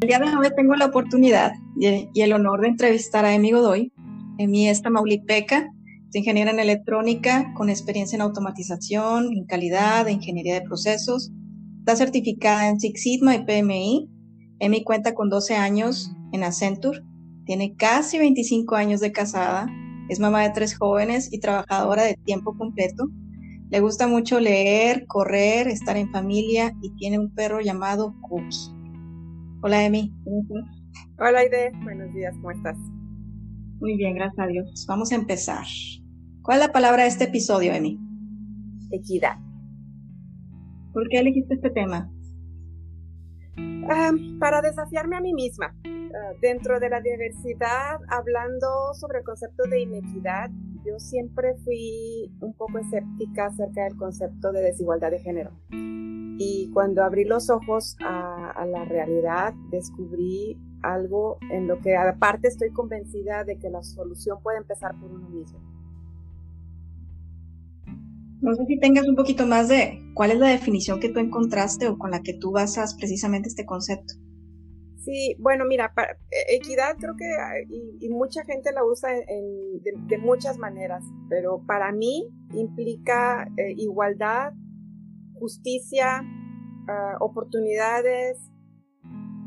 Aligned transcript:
El 0.00 0.06
día 0.06 0.20
de 0.20 0.36
hoy 0.36 0.46
tengo 0.54 0.76
la 0.76 0.86
oportunidad 0.86 1.54
y 1.76 2.20
el 2.20 2.32
honor 2.32 2.60
de 2.60 2.68
entrevistar 2.68 3.24
a 3.24 3.34
Emi 3.34 3.50
Godoy. 3.50 3.92
Emi 4.38 4.68
es 4.68 4.80
tamaulipeca, 4.80 5.72
es 6.08 6.14
ingeniera 6.14 6.52
en 6.52 6.60
electrónica 6.60 7.52
con 7.56 7.68
experiencia 7.68 8.14
en 8.14 8.22
automatización, 8.22 9.32
en 9.32 9.44
calidad, 9.46 10.06
en 10.06 10.14
ingeniería 10.14 10.54
de 10.54 10.62
procesos. 10.62 11.32
Está 11.80 11.96
certificada 11.96 12.68
en 12.68 12.78
Six 12.78 13.02
Sigma 13.02 13.34
y 13.34 13.44
PMI. 13.44 14.08
Emi 14.60 14.84
cuenta 14.84 15.16
con 15.16 15.30
12 15.30 15.56
años 15.56 16.12
en 16.30 16.44
Accenture, 16.44 17.02
tiene 17.44 17.74
casi 17.74 18.18
25 18.18 18.76
años 18.76 19.00
de 19.00 19.10
casada, 19.10 19.66
es 20.08 20.20
mamá 20.20 20.42
de 20.42 20.50
tres 20.50 20.78
jóvenes 20.78 21.32
y 21.32 21.40
trabajadora 21.40 22.04
de 22.04 22.14
tiempo 22.24 22.56
completo. 22.56 23.08
Le 23.70 23.80
gusta 23.80 24.06
mucho 24.06 24.38
leer, 24.38 25.06
correr, 25.08 25.66
estar 25.66 25.96
en 25.96 26.12
familia 26.12 26.72
y 26.82 26.90
tiene 26.94 27.18
un 27.18 27.34
perro 27.34 27.60
llamado 27.60 28.14
Cookie. 28.20 28.77
Hola, 29.60 29.84
Emi. 29.84 30.14
Hola, 31.18 31.40
Aide. 31.40 31.72
Buenos 31.82 32.14
días, 32.14 32.32
¿cómo 32.36 32.52
estás? 32.52 32.78
Muy 33.80 33.96
bien, 33.96 34.14
gracias 34.14 34.38
a 34.38 34.46
Dios. 34.46 34.86
Vamos 34.88 35.10
a 35.10 35.16
empezar. 35.16 35.64
¿Cuál 36.42 36.60
es 36.60 36.66
la 36.68 36.72
palabra 36.72 37.02
de 37.02 37.08
este 37.08 37.24
episodio, 37.24 37.72
Emi? 37.72 37.98
Equidad. 38.92 39.36
¿Por 40.92 41.08
qué 41.08 41.18
elegiste 41.18 41.54
este 41.54 41.70
tema? 41.70 42.08
Ah, 43.90 44.12
para 44.38 44.62
desafiarme 44.62 45.16
a 45.16 45.20
mí 45.20 45.34
misma. 45.34 45.74
Ah, 45.84 46.34
dentro 46.40 46.78
de 46.78 46.90
la 46.90 47.00
diversidad, 47.00 47.98
hablando 48.10 48.94
sobre 48.94 49.18
el 49.18 49.24
concepto 49.24 49.64
de 49.68 49.80
inequidad, 49.80 50.50
yo 50.86 51.00
siempre 51.00 51.56
fui 51.64 52.30
un 52.40 52.54
poco 52.54 52.78
escéptica 52.78 53.46
acerca 53.46 53.82
del 53.84 53.96
concepto 53.96 54.52
de 54.52 54.62
desigualdad 54.62 55.10
de 55.10 55.18
género. 55.18 55.50
Y 56.40 56.70
cuando 56.72 57.02
abrí 57.02 57.24
los 57.24 57.50
ojos 57.50 57.96
a, 58.00 58.64
la 58.64 58.84
realidad, 58.84 59.54
descubrí 59.70 60.56
algo 60.82 61.38
en 61.50 61.66
lo 61.66 61.80
que 61.80 61.96
aparte 61.96 62.46
estoy 62.46 62.70
convencida 62.70 63.42
de 63.42 63.58
que 63.58 63.68
la 63.68 63.82
solución 63.82 64.38
puede 64.40 64.58
empezar 64.58 64.92
por 65.00 65.10
uno 65.10 65.28
mismo. 65.28 65.58
No 68.40 68.54
sé 68.54 68.66
si 68.66 68.78
tengas 68.78 69.08
un 69.08 69.16
poquito 69.16 69.46
más 69.46 69.68
de 69.68 70.00
cuál 70.14 70.30
es 70.30 70.38
la 70.38 70.48
definición 70.48 71.00
que 71.00 71.08
tú 71.08 71.18
encontraste 71.18 71.88
o 71.88 71.98
con 71.98 72.12
la 72.12 72.22
que 72.22 72.34
tú 72.34 72.52
basas 72.52 72.94
precisamente 72.94 73.48
este 73.48 73.66
concepto. 73.66 74.14
Sí, 75.08 75.34
bueno, 75.40 75.64
mira, 75.64 75.92
e, 76.30 76.56
equidad 76.56 76.96
creo 76.98 77.16
que 77.16 77.24
y, 77.98 78.08
mucha 78.10 78.44
gente 78.44 78.72
la 78.72 78.84
usa 78.84 79.10
de, 79.10 80.18
muchas 80.18 80.58
maneras, 80.58 81.02
pero 81.28 81.62
para 81.66 81.90
mí 81.92 82.28
implica 82.52 83.48
eh, 83.56 83.72
igualdad, 83.76 84.52
justicia, 85.38 86.22
ah, 86.88 87.16
oportunidades, 87.20 88.38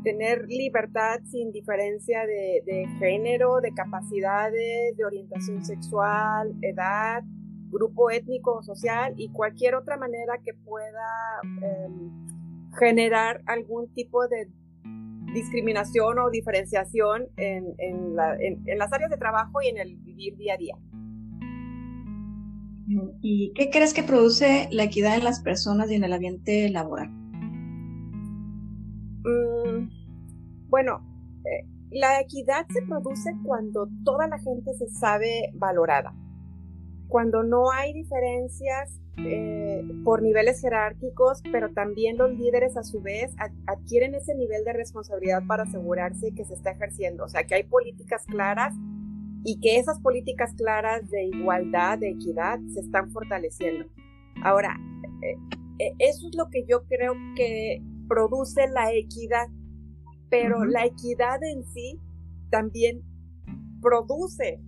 tener 0.02 0.46
libertad 0.48 1.20
sin 1.30 1.52
diferencia 1.52 2.26
de, 2.26 2.86
género, 2.98 3.60
de 3.60 3.72
capacidades, 3.72 4.96
de 4.96 5.04
orientación 5.04 5.64
sexual, 5.64 6.54
edad, 6.60 7.22
grupo 7.70 8.10
étnico 8.10 8.58
o 8.58 8.62
social 8.62 9.14
y 9.16 9.30
cualquier 9.30 9.74
otra 9.74 9.96
manera 9.96 10.38
que 10.44 10.52
pueda 10.54 11.40
em, 11.62 12.10
generar 12.78 13.42
algún 13.46 13.92
tipo 13.94 14.28
de 14.28 14.48
discriminación 15.32 16.18
o 16.18 16.30
diferenciación 16.30 17.28
en, 17.36 17.74
en, 17.78 18.14
las 18.16 18.92
áreas 18.92 19.10
de 19.10 19.16
trabajo 19.16 19.62
y 19.62 19.68
en 19.68 19.78
el 19.78 19.96
vivir 19.96 20.36
día 20.36 20.54
a 20.54 20.56
día. 20.58 20.76
¿Y 23.22 23.52
qué 23.54 23.70
crees 23.70 23.94
que 23.94 24.02
produce 24.02 24.68
la 24.70 24.84
equidad 24.84 25.16
en 25.16 25.24
las 25.24 25.40
personas 25.40 25.90
y 25.90 25.94
en 25.94 26.04
el 26.04 26.12
ambiente 26.12 26.68
laboral? 26.68 27.21
Mm, 29.24 30.68
bueno, 30.68 31.00
eh, 31.44 31.66
la 31.90 32.20
equidad 32.20 32.66
se 32.68 32.82
produce 32.82 33.30
cuando 33.44 33.88
toda 34.04 34.26
la 34.26 34.38
gente 34.38 34.72
se 34.74 34.88
sabe 34.88 35.50
valorada, 35.54 36.14
cuando 37.08 37.42
no 37.42 37.70
hay 37.70 37.92
diferencias 37.92 38.98
eh, 39.18 39.82
por 40.04 40.22
niveles 40.22 40.60
jerárquicos, 40.62 41.42
pero 41.52 41.70
también 41.74 42.16
los 42.16 42.30
líderes 42.32 42.78
a 42.78 42.82
su 42.82 43.02
vez 43.02 43.34
adquieren 43.66 44.14
ese 44.14 44.34
nivel 44.34 44.64
de 44.64 44.72
responsabilidad 44.72 45.42
para 45.46 45.64
asegurarse 45.64 46.32
que 46.34 46.46
se 46.46 46.54
está 46.54 46.70
ejerciendo, 46.70 47.24
o 47.24 47.28
sea, 47.28 47.44
que 47.44 47.54
hay 47.54 47.64
políticas 47.64 48.24
claras 48.24 48.74
y 49.44 49.60
que 49.60 49.78
esas 49.78 50.00
políticas 50.00 50.54
claras 50.56 51.10
de 51.10 51.24
igualdad, 51.24 51.98
de 51.98 52.10
equidad, 52.10 52.58
se 52.72 52.80
están 52.80 53.10
fortaleciendo. 53.10 53.84
Ahora, 54.42 54.76
eh, 55.78 55.92
eso 55.98 56.28
es 56.28 56.34
lo 56.34 56.48
que 56.48 56.64
yo 56.64 56.84
creo 56.84 57.14
que 57.36 57.82
produce 58.08 58.66
la 58.68 58.92
equidad, 58.92 59.48
pero 60.30 60.64
la 60.64 60.86
equidad 60.86 61.42
en 61.42 61.64
sí 61.64 62.00
también 62.50 63.02
produce, 63.80 64.60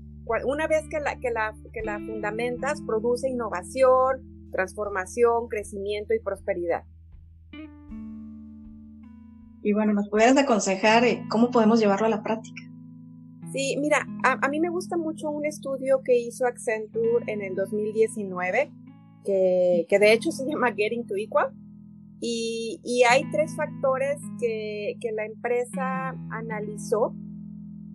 una 0.44 0.66
vez 0.66 0.88
que 0.88 1.00
la, 1.00 1.18
que 1.18 1.30
la, 1.30 1.54
que 1.72 1.82
la 1.82 1.98
fundamentas, 1.98 2.80
produce 2.82 3.28
innovación, 3.28 4.48
transformación, 4.50 5.48
crecimiento 5.48 6.14
y 6.14 6.20
prosperidad. 6.20 6.84
Y 9.62 9.72
bueno, 9.72 9.94
¿nos 9.94 10.08
pudieras 10.10 10.36
aconsejar 10.36 11.04
eh, 11.04 11.24
cómo 11.30 11.50
podemos 11.50 11.80
llevarlo 11.80 12.06
a 12.06 12.10
la 12.10 12.22
práctica? 12.22 12.62
Sí, 13.54 13.76
mira, 13.80 14.04
a, 14.24 14.48
mí 14.48 14.58
me 14.58 14.68
gusta 14.68 14.96
mucho 14.96 15.30
un 15.30 15.46
estudio 15.46 16.02
que 16.04 16.18
hizo 16.18 16.44
Accenture 16.44 17.24
en 17.28 17.40
el 17.40 17.54
2019, 17.54 18.70
que, 19.24 19.86
de 19.88 20.12
hecho 20.12 20.32
se 20.32 20.44
llama 20.44 20.74
Getting 20.74 21.06
to 21.06 21.14
Equal. 21.16 21.52
Y, 22.20 23.02
hay 23.08 23.30
tres 23.30 23.54
factores 23.54 24.18
que, 24.40 24.96
la 25.14 25.26
empresa 25.26 26.10
analizó 26.30 27.14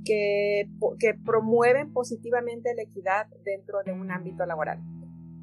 que, 0.06 0.70
que 1.00 1.14
promueven 1.14 1.92
positivamente 1.94 2.74
la 2.76 2.84
equidad 2.84 3.28
dentro 3.44 3.80
de 3.84 3.92
un 3.94 4.12
ámbito 4.12 4.46
laboral. 4.46 4.80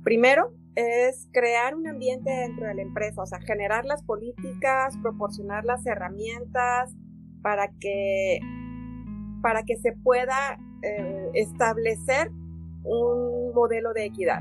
Primero 0.04 0.53
es 0.76 1.28
crear 1.32 1.75
un 1.75 1.88
ambiente 1.88 2.31
dentro 2.31 2.66
de 2.66 2.75
la 2.75 2.82
empresa, 2.82 3.22
o 3.22 3.26
sea, 3.26 3.41
generar 3.41 3.84
las 3.87 4.03
políticas, 4.03 4.97
proporcionar 5.03 5.64
las 5.64 5.84
herramientas 5.87 6.94
para 7.43 7.69
que 7.81 8.41
para 9.43 9.62
que 9.62 9.76
se 9.76 9.93
pueda 9.93 10.58
eh, 10.82 11.31
establecer 11.34 12.31
un 12.82 13.53
modelo 13.54 13.93
de 13.93 14.06
equidad. 14.06 14.41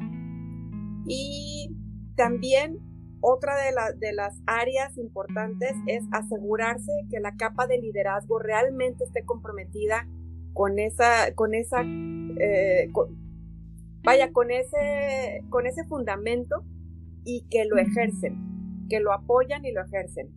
Y 1.05 1.75
también 2.15 2.79
otra 3.27 3.55
de, 3.55 4.13
las 4.13 4.39
áreas 4.45 4.95
importantes 4.99 5.73
es 5.87 6.03
asegurarse 6.11 6.91
que 7.09 7.19
la 7.19 7.35
capa 7.35 7.65
de 7.65 7.79
liderazgo 7.79 8.37
realmente 8.37 9.03
esté 9.03 9.25
comprometida 9.25 10.07
con 10.53 10.77
esa, 10.77 11.33
con 11.33 11.55
esa, 11.55 11.81
eh, 11.81 12.91
vaya, 14.03 14.31
con 14.31 14.51
ese, 14.51 15.43
con 15.49 15.65
ese 15.65 15.85
fundamento 15.85 16.63
y 17.23 17.47
que 17.49 17.65
lo 17.65 17.77
ejercen, 17.77 18.85
que 18.89 18.99
lo 18.99 19.11
apoyan 19.11 19.65
y 19.65 19.71
lo 19.71 19.83
ejercen. 19.83 20.29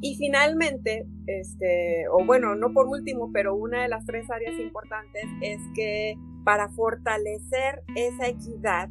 Y 0.00 0.16
finalmente, 0.16 1.06
este, 1.26 2.08
o 2.10 2.24
bueno, 2.24 2.54
no 2.54 2.72
por 2.72 2.86
último, 2.86 3.30
pero 3.30 3.54
una 3.54 3.82
de 3.82 3.88
las 3.88 4.06
tres 4.06 4.28
áreas 4.30 4.58
importantes 4.58 5.26
es 5.42 5.60
que 5.74 6.16
para 6.44 6.70
fortalecer 6.70 7.82
esa 7.94 8.26
equidad 8.26 8.88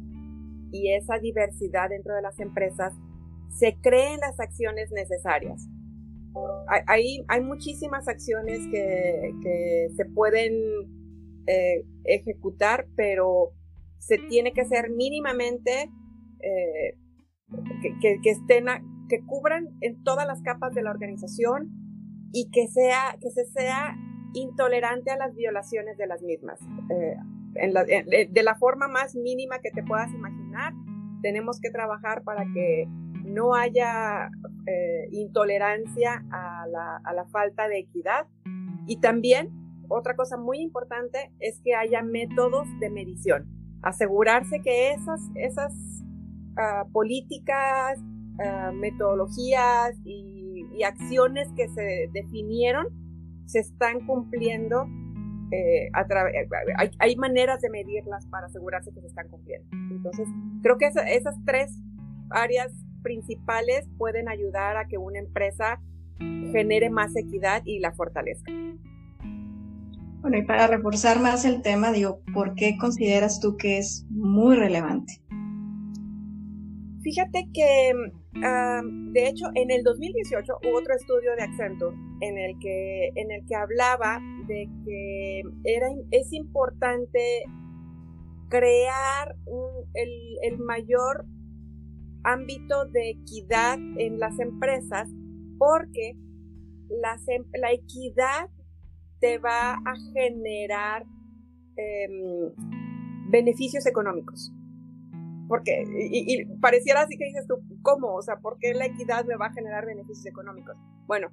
y 0.72 0.92
esa 0.92 1.18
diversidad 1.18 1.90
dentro 1.90 2.14
de 2.14 2.22
las 2.22 2.40
empresas, 2.40 2.94
se 3.50 3.76
creen 3.80 4.20
las 4.20 4.40
acciones 4.40 4.90
necesarias. 4.90 5.68
Hay, 6.86 7.24
hay 7.28 7.40
muchísimas 7.42 8.08
acciones 8.08 8.60
que, 8.70 9.88
se 9.94 10.04
pueden 10.06 10.54
eh, 11.46 11.84
ejecutar, 12.04 12.86
pero 12.96 13.52
se 13.98 14.16
tiene 14.16 14.52
que 14.52 14.64
ser 14.64 14.90
mínimamente 14.90 15.90
eh, 16.40 16.96
que, 18.00 18.18
que, 18.22 18.30
estén 18.30 18.66
que 19.08 19.20
cubran 19.26 19.68
en 19.82 20.02
todas 20.02 20.26
las 20.26 20.40
capas 20.40 20.74
de 20.74 20.82
la 20.82 20.90
organización 20.90 21.70
y 22.32 22.50
que, 22.50 22.66
sea, 22.68 23.18
que 23.20 23.30
se 23.30 23.44
sea 23.44 23.94
intolerante 24.32 25.10
a 25.10 25.16
las 25.16 25.34
violaciones 25.34 25.98
de 25.98 26.06
las 26.06 26.22
mismas. 26.22 26.58
Eh, 26.88 27.16
de 28.30 28.42
la 28.42 28.54
forma 28.54 28.88
más 28.88 29.14
mínima 29.14 29.58
que 29.58 29.70
te 29.70 29.82
puedas 29.82 30.10
imaginar, 30.14 30.41
tenemos 31.22 31.60
que 31.60 31.70
trabajar 31.70 32.22
para 32.24 32.44
que 32.52 32.86
no 33.24 33.54
haya 33.54 34.30
eh, 34.66 35.08
intolerancia 35.12 36.24
a 36.30 36.66
la, 36.66 37.24
falta 37.30 37.68
de 37.68 37.78
equidad. 37.78 38.26
Y 38.86 39.00
también, 39.00 39.50
otra 39.88 40.16
cosa 40.16 40.36
muy 40.36 40.60
importante 40.60 41.32
es 41.38 41.60
que 41.62 41.74
haya 41.74 42.02
métodos 42.02 42.68
de 42.80 42.90
medición. 42.90 43.46
Asegurarse 43.82 44.60
que 44.60 44.92
esas, 44.92 45.20
uh, 45.32 46.90
políticas, 46.92 47.98
uh, 48.00 48.72
metodologías 48.72 49.96
y, 50.04 50.40
acciones 50.84 51.48
que 51.54 51.68
se 51.68 52.10
definieron 52.12 52.88
se 53.46 53.60
están 53.60 54.04
cumpliendo. 54.04 54.86
Eh, 55.54 55.90
a 55.92 56.06
hay, 56.98 57.16
maneras 57.16 57.60
de 57.60 57.68
medirlas 57.68 58.26
para 58.28 58.46
asegurarse 58.46 58.90
que 58.92 59.02
se 59.02 59.06
están 59.06 59.28
cumpliendo. 59.28 59.68
Entonces, 59.90 60.26
creo 60.62 60.78
que 60.78 60.86
esa, 60.86 61.02
esas 61.02 61.36
tres 61.44 61.78
áreas 62.30 62.72
principales 63.02 63.86
pueden 63.98 64.30
ayudar 64.30 64.78
a 64.78 64.86
que 64.86 64.96
una 64.96 65.18
empresa 65.18 65.78
genere 66.52 66.88
más 66.88 67.14
equidad 67.16 67.62
y 67.66 67.80
la 67.80 67.92
fortalezca. 67.92 68.50
Bueno, 70.22 70.38
y 70.38 70.42
para 70.42 70.68
reforzar 70.68 71.20
más 71.20 71.44
el 71.44 71.62
tema, 71.62 71.92
digo, 71.92 72.20
¿por 72.32 72.54
qué 72.54 72.78
consideras 72.78 73.40
tú 73.40 73.56
que 73.56 73.78
es 73.78 74.06
muy 74.08 74.56
relevante? 74.56 75.20
Fíjate 77.02 77.48
que, 77.52 77.92
de 79.12 79.28
hecho, 79.28 79.46
en 79.54 79.70
el 79.70 79.82
2018 79.82 80.52
hubo 80.64 80.78
otro 80.78 80.94
estudio 80.94 81.34
de 81.36 81.42
Accenture 81.42 81.96
en 82.20 82.38
el 82.38 82.58
que, 82.60 83.08
en 83.16 83.30
el 83.30 83.44
que 83.46 83.56
hablaba 83.56 84.20
de 84.46 84.68
que 84.84 85.42
era, 85.64 85.88
es 86.12 86.32
importante 86.32 87.42
crear 88.48 89.34
el, 89.94 90.10
el 90.42 90.58
mayor 90.58 91.26
ámbito 92.24 92.84
de 92.86 93.10
equidad 93.10 93.78
en 93.98 94.18
las 94.18 94.38
empresas 94.38 95.08
porque 95.58 96.10
em, 97.28 97.44
la 97.54 97.72
equidad 97.72 98.48
te 99.20 99.38
va 99.38 99.74
a 99.74 99.94
generar 100.12 101.04
em, 101.76 102.50
beneficios 103.30 103.86
económicos. 103.86 104.52
Porque, 105.52 105.84
y, 106.10 106.46
pareciera 106.62 107.02
así 107.02 107.18
que 107.18 107.26
dices 107.26 107.46
tú, 107.46 107.56
¿cómo? 107.82 108.14
O 108.14 108.22
sea, 108.22 108.36
¿por 108.38 108.56
qué 108.58 108.72
la 108.72 108.86
equidad 108.86 109.26
me 109.26 109.36
va 109.36 109.48
a 109.48 109.52
generar 109.52 109.84
beneficios 109.84 110.24
económicos? 110.24 110.74
Bueno, 111.06 111.28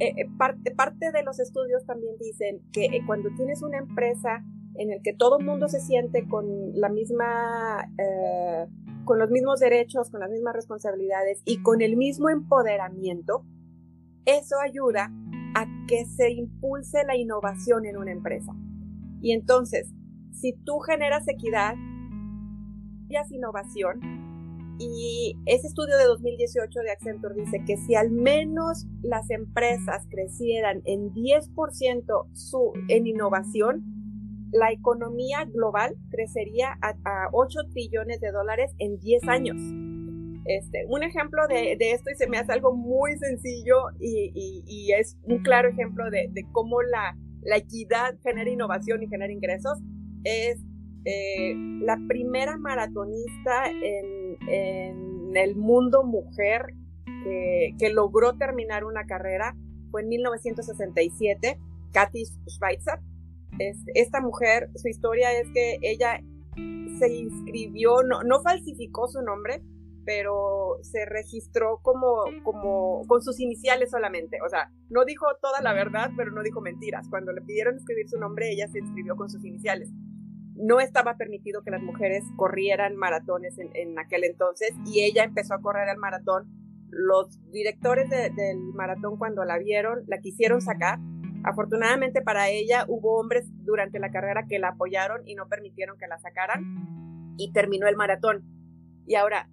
eh, 0.00 0.12
eh, 0.18 0.28
parte, 0.36 0.70
parte 0.74 1.10
de 1.12 1.22
los 1.22 1.40
estudios 1.40 1.86
también 1.86 2.14
dicen 2.20 2.60
que 2.74 2.84
eh, 2.84 3.00
cuando 3.06 3.30
tienes 3.38 3.62
una 3.62 3.78
empresa 3.78 4.44
en 4.74 4.92
el 4.92 5.00
que 5.02 5.14
todo 5.14 5.38
el 5.38 5.46
mundo 5.46 5.66
se 5.66 5.80
siente 5.80 6.28
con 6.28 6.44
la 6.74 6.90
misma, 6.90 7.90
con 9.06 9.18
los 9.18 9.30
mismos 9.30 9.60
derechos, 9.60 10.10
con 10.10 10.20
las 10.20 10.30
mismas 10.30 10.54
responsabilidades 10.54 11.40
y 11.46 11.62
con 11.62 11.80
el 11.80 11.96
mismo 11.96 12.28
empoderamiento, 12.28 13.46
eso 14.26 14.60
ayuda 14.60 15.10
a 15.54 15.64
que 15.88 16.04
se 16.04 16.32
impulse 16.32 17.02
la 17.06 17.16
innovación 17.16 17.86
en 17.86 17.96
una 17.96 18.12
empresa. 18.12 18.52
Y 19.22 19.32
entonces, 19.32 19.90
si 20.32 20.52
tú 20.52 20.80
generas 20.80 21.26
equidad, 21.28 21.76
y 23.08 23.34
innovación, 23.34 24.00
y 24.78 25.36
ese 25.46 25.66
estudio 25.66 25.98
de 25.98 26.04
2018 26.04 26.80
de 26.80 26.90
Accenture 26.92 27.34
dice 27.34 27.64
que 27.66 27.76
si 27.76 27.96
al 27.96 28.10
menos 28.10 28.86
las 29.02 29.28
empresas 29.30 30.06
crecieran 30.08 30.82
en 30.84 31.12
10% 31.12 32.26
su, 32.32 32.72
en 32.88 33.06
innovación, 33.08 33.82
la 34.52 34.70
economía 34.70 35.44
global 35.44 35.96
crecería 36.10 36.78
a, 36.80 37.28
8 37.32 37.58
trillones 37.72 38.20
de 38.20 38.30
dólares 38.30 38.72
en 38.78 38.98
10 39.00 39.28
años. 39.28 39.56
Este, 40.44 40.86
un 40.88 41.02
ejemplo 41.02 41.46
de, 41.48 41.76
esto, 41.80 42.10
y 42.10 42.14
se 42.14 42.28
me 42.28 42.38
hace 42.38 42.52
algo 42.52 42.72
muy 42.72 43.18
sencillo 43.18 43.76
y, 43.98 44.92
es 44.96 45.18
un 45.24 45.42
claro 45.42 45.68
ejemplo 45.68 46.08
de, 46.10 46.30
cómo 46.52 46.82
la, 46.82 47.16
equidad 47.56 48.14
genera 48.22 48.48
innovación 48.50 49.02
y 49.02 49.08
genera 49.08 49.32
ingresos, 49.32 49.78
es 50.22 50.60
eh, 51.10 51.54
la 51.80 51.98
primera 52.06 52.58
maratonista 52.58 53.64
en, 53.70 55.34
el 55.34 55.56
mundo 55.56 56.04
mujer 56.04 56.66
que, 57.24 57.90
logró 57.90 58.36
terminar 58.36 58.84
una 58.84 59.06
carrera 59.06 59.56
fue 59.90 60.02
en 60.02 60.08
1967, 60.08 61.58
Katy 61.92 62.24
Schweitzer. 62.46 63.00
esta 63.94 64.20
mujer, 64.20 64.68
su 64.74 64.88
historia 64.88 65.32
es 65.32 65.48
que 65.54 65.78
ella 65.80 66.20
se 66.98 67.14
inscribió, 67.14 68.02
no, 68.02 68.42
falsificó 68.42 69.08
su 69.08 69.22
nombre, 69.22 69.62
pero 70.04 70.76
se 70.82 71.06
registró 71.06 71.78
como, 71.82 72.24
como 72.44 73.06
con 73.06 73.22
sus 73.22 73.40
iniciales 73.40 73.90
solamente. 73.90 74.38
O 74.44 74.48
sea, 74.50 74.70
no 74.90 75.06
dijo 75.06 75.26
toda 75.40 75.62
la 75.62 75.72
verdad, 75.72 76.10
pero 76.18 76.32
no 76.32 76.42
dijo 76.42 76.60
mentiras. 76.60 77.08
Cuando 77.08 77.32
le 77.32 77.40
pidieron 77.40 77.76
escribir 77.76 78.10
su 78.10 78.18
nombre, 78.18 78.50
ella 78.50 78.68
se 78.68 78.80
inscribió 78.80 79.16
con 79.16 79.30
sus 79.30 79.44
iniciales. 79.44 79.90
No 80.58 80.80
estaba 80.80 81.16
permitido 81.16 81.62
que 81.62 81.70
las 81.70 81.82
mujeres 81.82 82.24
corrieran 82.36 82.96
maratones 82.96 83.56
en, 83.58 83.98
aquel 83.98 84.24
entonces 84.24 84.72
y 84.84 85.00
ella 85.00 85.24
empezó 85.24 85.54
a 85.54 85.60
correr 85.60 85.88
el 85.88 85.98
maratón. 85.98 86.46
Los 86.90 87.40
directores 87.52 88.10
del 88.10 88.58
maratón 88.74 89.18
cuando 89.18 89.44
la 89.44 89.58
vieron, 89.58 90.02
la 90.06 90.18
quisieron 90.18 90.60
sacar. 90.60 90.98
Afortunadamente 91.44 92.22
para 92.22 92.48
ella 92.48 92.84
hubo 92.88 93.20
hombres 93.20 93.46
durante 93.64 93.98
la 94.00 94.10
carrera 94.10 94.46
que 94.48 94.58
la 94.58 94.70
apoyaron 94.70 95.26
y 95.26 95.34
no 95.34 95.48
permitieron 95.48 95.96
que 95.96 96.08
la 96.08 96.18
sacaran 96.18 97.34
y 97.38 97.52
terminó 97.52 97.86
el 97.86 97.96
maratón. 97.96 98.42
Y 99.06 99.14
ahora, 99.14 99.48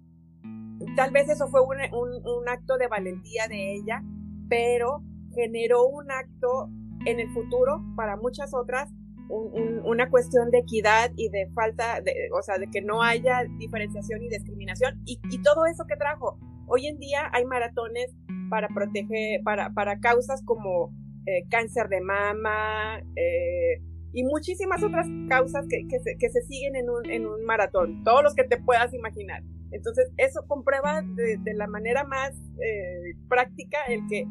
Tal 0.94 1.10
vez 1.10 1.28
eso 1.28 1.48
fue 1.48 1.60
un, 1.62 2.48
acto 2.48 2.76
de 2.76 2.88
valentía 2.88 3.48
de 3.48 3.74
ella, 3.74 4.02
pero 4.48 5.02
generó 5.34 5.86
un 5.86 6.10
acto 6.10 6.68
en 7.06 7.20
el 7.20 7.30
futuro 7.30 7.82
para 7.96 8.16
muchas 8.16 8.52
otras, 8.54 8.90
una 9.28 10.08
cuestión 10.10 10.50
de 10.50 10.58
equidad 10.58 11.10
y 11.16 11.28
de 11.30 11.48
falta, 11.54 12.00
de, 12.00 12.28
o 12.32 12.42
sea, 12.42 12.58
de 12.58 12.68
que 12.70 12.82
no 12.82 13.02
haya 13.02 13.44
diferenciación 13.58 14.22
y 14.22 14.28
discriminación 14.28 15.02
y, 15.04 15.18
todo 15.42 15.66
eso 15.66 15.84
que 15.86 15.96
trajo. 15.96 16.38
Hoy 16.66 16.86
en 16.86 16.98
día 16.98 17.30
hay 17.32 17.44
maratones 17.44 18.14
para 18.50 18.68
proteger, 18.68 19.42
para, 19.44 19.70
para 19.70 20.00
causas 20.00 20.42
como 20.44 20.90
eh, 21.26 21.44
cáncer 21.48 21.88
de 21.88 22.00
mama 22.00 22.98
eh, 23.16 23.82
y 24.12 24.24
muchísimas 24.24 24.82
otras 24.82 25.06
causas 25.28 25.66
que, 25.68 25.86
que, 25.88 26.30
se, 26.30 26.42
siguen 26.42 26.76
en 26.76 26.88
un, 26.88 27.08
en 27.10 27.26
un 27.26 27.44
maratón, 27.44 28.02
todos 28.02 28.22
los 28.22 28.34
que 28.34 28.44
te 28.44 28.56
puedas 28.56 28.94
imaginar. 28.94 29.42
Entonces, 29.72 30.10
eso 30.16 30.44
comprueba 30.46 31.02
de, 31.02 31.54
la 31.54 31.66
manera 31.66 32.04
más 32.04 32.32
eh, 32.64 33.14
práctica 33.28 33.78
el 33.88 34.00
que 34.08 34.26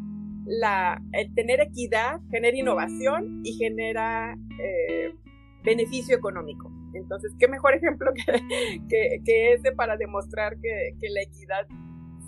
la, 0.46 1.02
el 1.14 1.34
tener 1.34 1.60
equidad 1.62 2.20
genera 2.30 2.58
innovación 2.58 3.42
y 3.44 3.54
genera 3.54 4.36
eh, 4.60 5.14
beneficio 5.64 6.16
económico. 6.16 6.72
Entonces, 6.94 7.32
qué 7.40 7.48
mejor 7.48 7.74
ejemplo 7.74 8.12
que, 8.14 9.22
que, 9.26 9.54
ese 9.54 9.72
para 9.72 9.98
demostrar 9.98 10.58
que, 10.62 11.10
la 11.10 11.22
equidad 11.22 11.68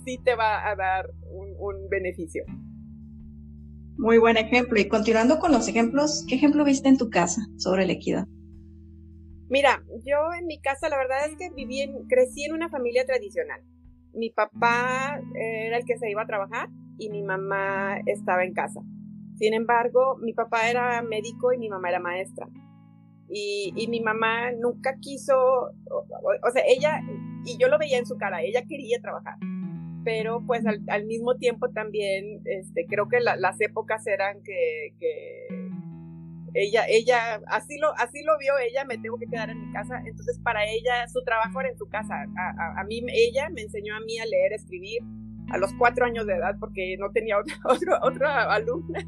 sí 0.05 0.19
te 0.23 0.35
va 0.35 0.67
a 0.67 0.75
dar 0.75 1.09
un, 1.31 1.55
un 1.59 1.89
beneficio. 1.89 2.43
Muy 3.97 4.17
buen 4.17 4.37
ejemplo. 4.37 4.79
Y 4.79 4.87
continuando 4.87 5.39
con 5.39 5.51
los 5.51 5.67
ejemplos, 5.67 6.25
¿qué 6.27 6.35
ejemplo 6.35 6.63
viste 6.63 6.89
en 6.89 6.97
tu 6.97 7.09
casa 7.09 7.41
sobre 7.57 7.85
la 7.85 7.93
equidad? 7.93 8.27
Mira, 9.49 9.81
yo 10.05 10.17
en 10.37 10.45
mi 10.45 10.59
casa 10.59 10.89
la 10.89 10.97
verdad 10.97 11.25
es 11.29 11.37
que 11.37 11.49
viví 11.55 11.81
en, 11.81 12.05
crecí 12.07 12.43
en 12.43 12.53
una 12.53 12.69
familia 12.69 13.05
tradicional. 13.05 13.61
Mi 14.13 14.29
papá 14.29 15.21
era 15.35 15.77
el 15.77 15.85
que 15.85 15.97
se 15.97 16.09
iba 16.09 16.23
a 16.23 16.27
trabajar 16.27 16.69
y 16.97 17.09
mi 17.09 17.23
mamá 17.23 17.99
estaba 18.05 18.43
en 18.43 18.53
casa. 18.53 18.81
Sin 19.35 19.53
embargo, 19.53 20.17
mi 20.21 20.33
papá 20.33 20.69
era 20.69 21.01
médico 21.03 21.53
y 21.53 21.57
mi 21.57 21.69
mamá 21.69 21.89
era 21.89 21.99
maestra. 21.99 22.47
Y, 23.29 23.73
y 23.75 23.87
mi 23.87 24.01
mamá 24.01 24.51
nunca 24.51 24.95
quiso, 24.99 25.35
o, 25.35 26.51
sea, 26.51 26.63
ella, 26.65 27.01
y 27.45 27.57
yo 27.57 27.67
lo 27.67 27.77
veía 27.77 27.97
en 27.97 28.05
su 28.05 28.17
cara, 28.17 28.41
ella 28.41 28.63
quería 28.67 28.99
trabajar. 29.01 29.35
Pero 30.03 30.41
pues 30.47 30.65
al, 30.65 30.81
al 30.87 31.05
mismo 31.05 31.35
tiempo 31.35 31.69
también, 31.69 32.41
este, 32.45 32.85
creo 32.87 33.09
que 33.09 33.19
las 33.19 33.59
épocas 33.59 34.07
eran 34.07 34.41
que, 34.41 34.93
que 34.97 35.47
ella, 36.53 36.85
ella, 36.87 37.41
así 37.47 37.77
lo, 37.77 37.93
así 37.97 38.23
lo 38.23 38.37
vio 38.39 38.57
ella, 38.57 38.85
me 38.85 38.97
tengo 38.97 39.17
que 39.17 39.27
quedar 39.27 39.49
en 39.49 39.67
mi 39.67 39.71
casa. 39.73 40.01
Entonces, 40.05 40.39
para 40.39 40.65
ella, 40.65 41.07
su 41.07 41.23
trabajo 41.23 41.59
era 41.59 41.69
en 41.69 41.77
su 41.77 41.87
casa. 41.87 42.15
A, 42.23 42.83
mí, 42.85 43.03
ella 43.13 43.49
me 43.49 43.61
enseñó 43.61 43.95
a 43.95 43.99
mí 43.99 44.17
a 44.17 44.25
leer, 44.25 44.53
escribir 44.53 45.03
a 45.49 45.57
los 45.57 45.73
cuatro 45.75 46.05
años 46.05 46.25
de 46.25 46.35
edad 46.35 46.55
porque 46.59 46.95
no 46.97 47.11
tenía 47.11 47.37
otra, 47.39 47.55
otra, 47.65 47.99
otra 48.03 48.53
alumna. 48.53 48.99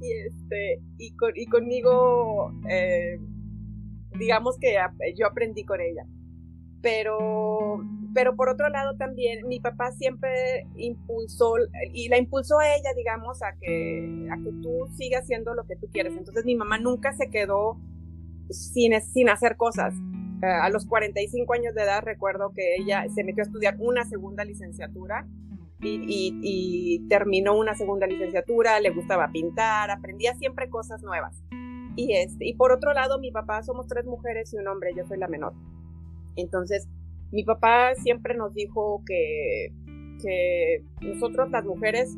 Y, 0.00 0.12
este, 0.26 0.80
y, 0.98 1.14
y 1.34 1.46
conmigo, 1.46 2.52
eh, 2.68 3.18
digamos 4.18 4.58
que 4.58 4.76
yo 5.16 5.26
aprendí 5.26 5.64
con 5.64 5.80
ella. 5.80 6.04
Pero 6.82 7.80
pero 8.14 8.34
por 8.34 8.48
otro 8.48 8.68
lado 8.68 8.96
también 8.96 9.46
mi 9.46 9.60
papá 9.60 9.92
siempre 9.92 10.66
impulsó 10.76 11.54
y 11.92 12.08
la 12.08 12.18
impulsó 12.18 12.58
a 12.58 12.74
ella, 12.74 12.90
digamos, 12.96 13.42
a 13.42 13.52
que, 13.60 14.28
a 14.30 14.36
que 14.36 14.52
tú 14.62 14.88
sigas 14.96 15.22
haciendo 15.22 15.54
lo 15.54 15.66
que 15.66 15.76
tú 15.76 15.88
quieres. 15.92 16.16
Entonces 16.16 16.44
mi 16.44 16.56
mamá 16.56 16.78
nunca 16.78 17.12
se 17.12 17.30
quedó 17.30 17.78
sin, 18.50 19.00
sin 19.00 19.28
hacer 19.28 19.56
cosas. 19.56 19.94
Eh, 20.42 20.46
a 20.46 20.70
los 20.70 20.86
45 20.86 21.52
años 21.52 21.74
de 21.74 21.82
edad 21.82 22.02
recuerdo 22.02 22.52
que 22.52 22.76
ella 22.76 23.04
se 23.14 23.22
metió 23.24 23.42
a 23.42 23.46
estudiar 23.46 23.76
una 23.78 24.04
segunda 24.04 24.44
licenciatura 24.44 25.26
y, 25.82 27.06
terminó 27.08 27.56
una 27.56 27.74
segunda 27.74 28.06
licenciatura, 28.06 28.80
le 28.80 28.90
gustaba 28.90 29.30
pintar, 29.32 29.90
aprendía 29.90 30.34
siempre 30.34 30.68
cosas 30.68 31.02
nuevas. 31.02 31.42
Y, 31.96 32.14
este, 32.14 32.46
y 32.46 32.54
por 32.54 32.72
otro 32.72 32.92
lado, 32.92 33.18
mi 33.18 33.30
papá 33.32 33.62
somos 33.62 33.86
tres 33.86 34.04
mujeres 34.04 34.52
y 34.52 34.56
un 34.56 34.68
hombre, 34.68 34.92
yo 34.96 35.04
soy 35.06 35.18
la 35.18 35.28
menor. 35.28 35.54
Entonces, 36.36 36.88
mi 37.32 37.44
papá 37.44 37.94
siempre 37.96 38.34
nos 38.34 38.54
dijo 38.54 39.02
que, 39.06 39.72
que 40.22 40.84
nosotros 41.00 41.50
las 41.50 41.64
mujeres 41.64 42.16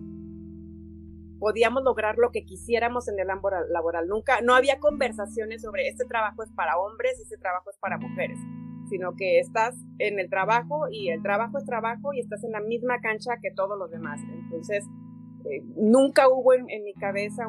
podíamos 1.42 1.82
lograr 1.82 2.18
lo 2.18 2.30
que 2.30 2.44
quisiéramos 2.44 3.08
en 3.08 3.18
el 3.18 3.28
ámbito 3.28 3.50
laboral. 3.70 4.06
Nunca, 4.06 4.40
no 4.42 4.54
había 4.54 4.78
conversaciones 4.78 5.62
sobre 5.62 5.88
este 5.88 6.04
trabajo 6.04 6.44
es 6.44 6.52
para 6.52 6.78
hombres, 6.78 7.18
este 7.18 7.36
trabajo 7.36 7.68
es 7.68 7.76
para 7.78 7.98
mujeres, 7.98 8.38
sino 8.88 9.14
que 9.16 9.38
estás 9.38 9.74
en 9.98 10.18
el 10.18 10.28
trabajo 10.28 10.86
y 10.90 11.08
el 11.08 11.22
trabajo 11.22 11.58
es 11.58 11.64
trabajo 11.64 12.12
y 12.12 12.20
estás 12.20 12.44
en 12.44 12.52
la 12.52 12.60
misma 12.60 13.00
cancha 13.00 13.38
que 13.42 13.50
todos 13.50 13.78
los 13.78 13.90
demás. 13.90 14.20
Entonces, 14.44 14.84
eh, 15.50 15.62
nunca 15.76 16.28
hubo 16.28 16.54
en, 16.54 16.66
mi 16.66 16.94
cabeza 16.94 17.48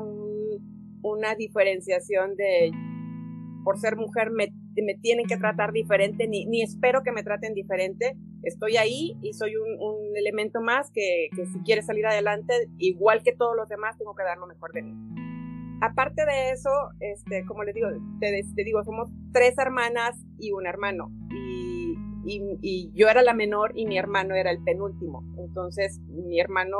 una 1.01 1.35
diferenciación 1.35 2.35
de 2.35 2.71
por 3.63 3.77
ser 3.77 3.95
mujer 3.95 4.31
me, 4.31 4.53
me 4.81 4.95
tienen 4.95 5.25
que 5.25 5.37
tratar 5.37 5.71
diferente, 5.71 6.27
ni, 6.27 6.45
ni, 6.45 6.61
espero 6.61 7.01
que 7.03 7.11
me 7.11 7.23
traten 7.23 7.53
diferente. 7.53 8.17
Estoy 8.43 8.77
ahí 8.77 9.17
y 9.21 9.33
soy 9.33 9.55
un, 9.55 9.79
un 9.79 10.17
elemento 10.17 10.61
más 10.61 10.91
que, 10.91 11.29
que, 11.35 11.45
si 11.45 11.59
quiere 11.59 11.81
salir 11.81 12.05
adelante, 12.05 12.53
igual 12.77 13.23
que 13.23 13.33
todos 13.33 13.55
los 13.55 13.69
demás, 13.69 13.97
tengo 13.97 14.15
que 14.15 14.23
dar 14.23 14.37
lo 14.37 14.47
mejor 14.47 14.73
de 14.73 14.81
mí. 14.81 15.22
Aparte 15.83 16.25
de 16.25 16.51
eso, 16.51 16.69
este, 17.01 17.43
como 17.45 17.65
les 17.65 17.75
digo, 17.75 17.89
te, 18.21 18.41
te 18.55 18.63
digo, 18.63 18.85
somos 18.85 19.09
tres 19.33 19.57
hermanas 19.57 20.15
y 20.39 20.53
un 20.53 20.65
hermano. 20.65 21.11
Y, 22.25 22.89
yo 22.93 23.09
era 23.09 23.21
la 23.21 23.33
menor 23.33 23.73
y 23.75 23.85
mi 23.85 23.97
hermano 23.97 24.33
era 24.33 24.49
el 24.49 24.63
penúltimo. 24.63 25.25
Entonces, 25.37 25.99
mi 26.07 26.39
hermano 26.39 26.77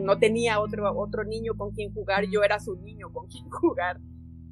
no 0.00 0.18
tenía 0.20 0.60
otro, 0.60 0.96
otro 0.96 1.24
niño 1.24 1.54
con 1.56 1.72
quien 1.72 1.92
jugar, 1.92 2.26
yo 2.30 2.44
era 2.44 2.60
su 2.60 2.76
niño 2.76 3.12
con 3.12 3.26
quien 3.26 3.44
jugar. 3.50 3.98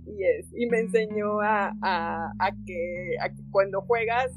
Y, 0.06 0.24
es, 0.24 0.52
y 0.56 0.66
me 0.66 0.80
enseñó 0.80 1.40
a, 1.40 1.72
a, 1.80 2.32
a, 2.40 2.50
que, 2.66 3.16
a, 3.20 3.28
que, 3.28 3.42
cuando 3.52 3.80
juegas 3.82 4.32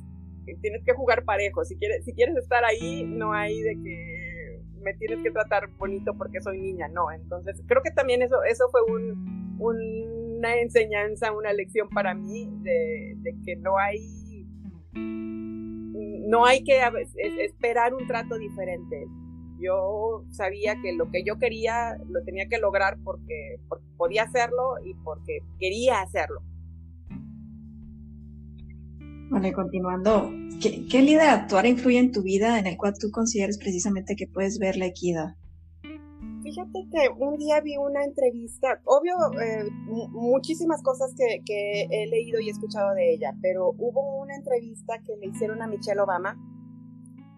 tienes 0.61 0.83
que 0.83 0.93
jugar 0.93 1.25
parejo. 1.25 1.65
Si 1.65 1.77
quieres, 1.77 2.05
si 2.05 2.13
quieres 2.13 2.35
estar 2.37 2.63
ahí, 2.63 3.03
no 3.05 3.33
hay 3.33 3.59
de 3.63 3.73
que 3.81 4.61
me 4.83 4.93
tienes 4.93 5.23
que 5.23 5.31
tratar 5.31 5.67
bonito 5.79 6.13
porque 6.15 6.41
soy 6.41 6.59
niña, 6.59 6.87
no. 6.89 7.11
Entonces, 7.11 7.59
creo 7.65 7.81
que 7.81 7.89
también 7.91 8.21
eso, 8.21 8.43
eso 8.43 8.69
fue 8.69 8.81
un, 8.83 9.36
una 9.59 10.55
enseñanza, 10.61 11.31
una 11.31 11.53
lección 11.53 11.89
para 11.89 12.13
mí 12.13 12.49
de, 12.61 13.17
que 13.45 13.55
no 13.55 13.77
hay, 13.77 14.45
no 14.93 16.45
hay 16.45 16.63
que 16.63 16.79
esperar 17.39 17.93
un 17.93 18.07
trato 18.07 18.37
diferente 18.37 19.07
yo 19.59 20.23
sabía 20.31 20.75
que 20.81 20.93
lo 20.93 21.09
que 21.09 21.23
yo 21.23 21.37
quería 21.39 21.97
lo 22.09 22.23
tenía 22.23 22.47
que 22.47 22.59
lograr 22.59 22.97
porque, 23.03 23.59
podía 23.97 24.23
hacerlo 24.23 24.75
y 24.85 24.93
porque 25.03 25.39
quería 25.59 26.01
hacerlo. 26.01 26.41
Bueno, 29.29 29.47
y 29.47 29.51
continuando, 29.51 30.31
¿qué, 30.61 30.85
¿qué 30.87 31.01
de 31.01 31.19
actuar 31.19 31.65
influye 31.65 31.97
en 31.97 32.11
tu 32.11 32.21
vida 32.21 32.59
en 32.59 32.67
el 32.67 32.77
cual 32.77 32.93
tú 32.99 33.09
consideres 33.11 33.57
precisamente 33.57 34.15
que 34.15 34.27
puedes 34.27 34.59
ver 34.59 34.77
la 34.77 34.85
equidad? 34.85 35.35
Fíjate 36.57 36.87
que 36.91 37.23
un 37.23 37.37
día 37.37 37.61
vi 37.61 37.77
una 37.77 38.03
entrevista, 38.03 38.81
obvio, 38.85 39.13
eh, 39.39 39.69
muchísimas 40.09 40.81
cosas 40.81 41.13
que, 41.15 41.43
que, 41.45 41.83
he 41.83 42.07
leído 42.07 42.39
y 42.39 42.49
escuchado 42.49 42.95
de 42.95 43.13
ella, 43.13 43.35
pero 43.43 43.75
hubo 43.77 44.23
una 44.23 44.35
entrevista 44.35 44.95
que 45.05 45.15
le 45.17 45.27
hicieron 45.27 45.61
a 45.61 45.67
Michelle 45.67 46.01
Obama 46.01 46.35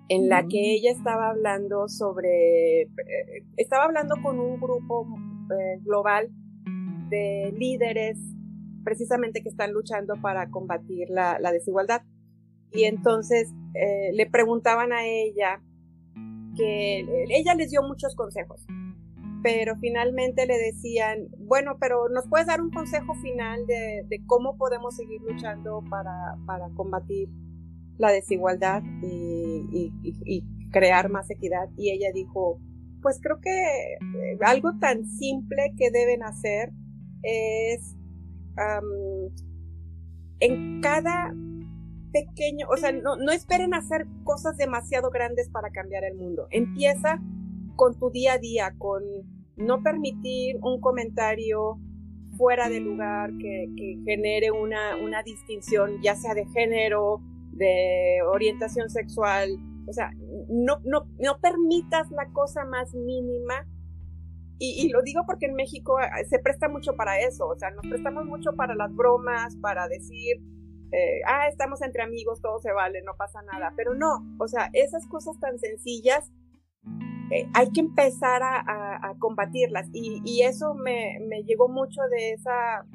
en 0.07 0.29
la 0.29 0.47
que 0.47 0.73
ella 0.73 0.91
estaba 0.91 1.31
hablando 1.31 1.89
sobre, 1.89 2.83
eh, 2.83 2.87
estaba 3.57 3.83
hablando 3.83 4.15
con 4.23 4.39
un 4.39 4.57
grupo 4.57 5.05
eh, 5.51 5.79
global 5.81 6.29
de 7.09 7.53
líderes 7.57 8.17
precisamente 8.85 9.43
que 9.43 9.49
están 9.49 9.73
luchando 9.73 10.15
para 10.21 10.49
combatir 10.49 11.09
la, 11.09 11.37
desigualdad. 11.51 12.03
Y 12.71 12.85
entonces 12.85 13.51
eh, 13.73 14.11
le 14.13 14.29
preguntaban 14.29 14.93
a 14.93 15.05
ella 15.05 15.61
que 16.55 16.99
ella 17.29 17.53
les 17.55 17.69
dio 17.69 17.83
muchos 17.83 18.15
consejos, 18.15 18.65
pero 19.41 19.75
finalmente 19.77 20.45
le 20.45 20.57
decían, 20.57 21.27
bueno, 21.37 21.77
pero 21.79 22.09
nos 22.09 22.27
puedes 22.27 22.47
dar 22.47 22.61
un 22.61 22.71
consejo 22.71 23.13
final 23.15 23.65
de, 23.67 24.23
cómo 24.25 24.57
podemos 24.57 24.95
seguir 24.95 25.21
luchando 25.21 25.83
para, 25.89 26.35
para 26.45 26.69
combatir 26.75 27.29
la 27.97 28.11
desigualdad 28.11 28.83
y, 29.01 30.43
crear 30.71 31.09
más 31.09 31.29
equidad. 31.31 31.67
Y 31.77 31.89
ella 31.89 32.09
dijo, 32.13 32.59
pues 33.01 33.19
creo 33.21 33.39
que 33.41 33.49
eh, 33.49 34.37
algo 34.41 34.77
tan 34.79 35.05
simple 35.05 35.73
que 35.77 35.89
deben 35.89 36.21
hacer 36.21 36.71
es 37.23 37.95
en 40.39 40.81
cada 40.81 41.33
pequeño, 42.11 42.67
o 42.69 42.77
sea, 42.77 42.91
no, 42.91 43.15
no 43.15 43.31
esperen 43.31 43.73
hacer 43.73 44.05
cosas 44.23 44.57
demasiado 44.57 45.09
grandes 45.09 45.49
para 45.49 45.69
cambiar 45.71 46.03
el 46.03 46.15
mundo. 46.15 46.47
Empieza 46.51 47.19
con 47.79 47.97
tu 47.97 48.09
día 48.09 48.33
a 48.33 48.37
día, 48.37 48.75
con 48.77 49.01
no 49.55 49.81
permitir 49.81 50.57
un 50.61 50.81
comentario 50.81 51.79
fuera 52.37 52.67
de 52.67 52.81
lugar 52.81 53.31
que, 53.39 54.01
genere 54.03 54.51
una, 54.51 54.97
una 54.97 55.23
distinción, 55.23 56.01
ya 56.01 56.13
sea 56.17 56.33
de 56.33 56.45
género, 56.47 57.21
de 57.53 58.19
orientación 58.33 58.89
sexual, 58.89 59.51
o 59.87 59.93
sea, 59.93 60.11
no, 60.49 60.81
no, 60.83 61.07
no 61.19 61.39
permitas 61.39 62.11
la 62.11 62.29
cosa 62.33 62.65
más 62.65 62.93
mínima. 62.93 63.65
Y, 64.61 64.89
lo 64.89 65.01
digo 65.01 65.21
porque 65.25 65.45
en 65.45 65.53
México 65.55 66.01
eh, 66.01 66.25
se 66.29 66.39
presta 66.39 66.67
mucho 66.67 66.97
para 66.97 67.17
eso, 67.21 67.47
o 67.47 67.55
sea, 67.55 67.71
nos 67.71 67.87
prestamos 67.87 68.25
mucho 68.25 68.51
para 68.57 68.75
las 68.75 68.93
bromas, 68.93 69.55
para 69.61 69.87
decir, 69.87 70.35
eh, 70.91 71.21
ah, 71.25 71.47
estamos 71.47 71.81
entre 71.81 72.03
amigos, 72.03 72.41
todo 72.41 72.59
se 72.59 72.73
vale, 72.73 73.01
no 73.03 73.13
pasa 73.15 73.41
nada, 73.43 73.71
pero 73.77 73.93
no, 73.93 74.35
o 74.37 74.49
sea, 74.49 74.69
esas 74.73 75.07
cosas 75.07 75.39
tan 75.39 75.57
sencillas 75.59 76.29
eh, 77.31 77.47
hay 77.53 77.71
que 77.71 77.81
empezar 77.81 78.41
a, 78.43 79.15
combatirlas 79.19 79.87
y, 79.93 80.41
eso 80.41 80.73
me, 80.75 81.19
llegó 81.45 81.67
mucho 81.67 82.01
de 82.11 82.31
esa 82.31 82.85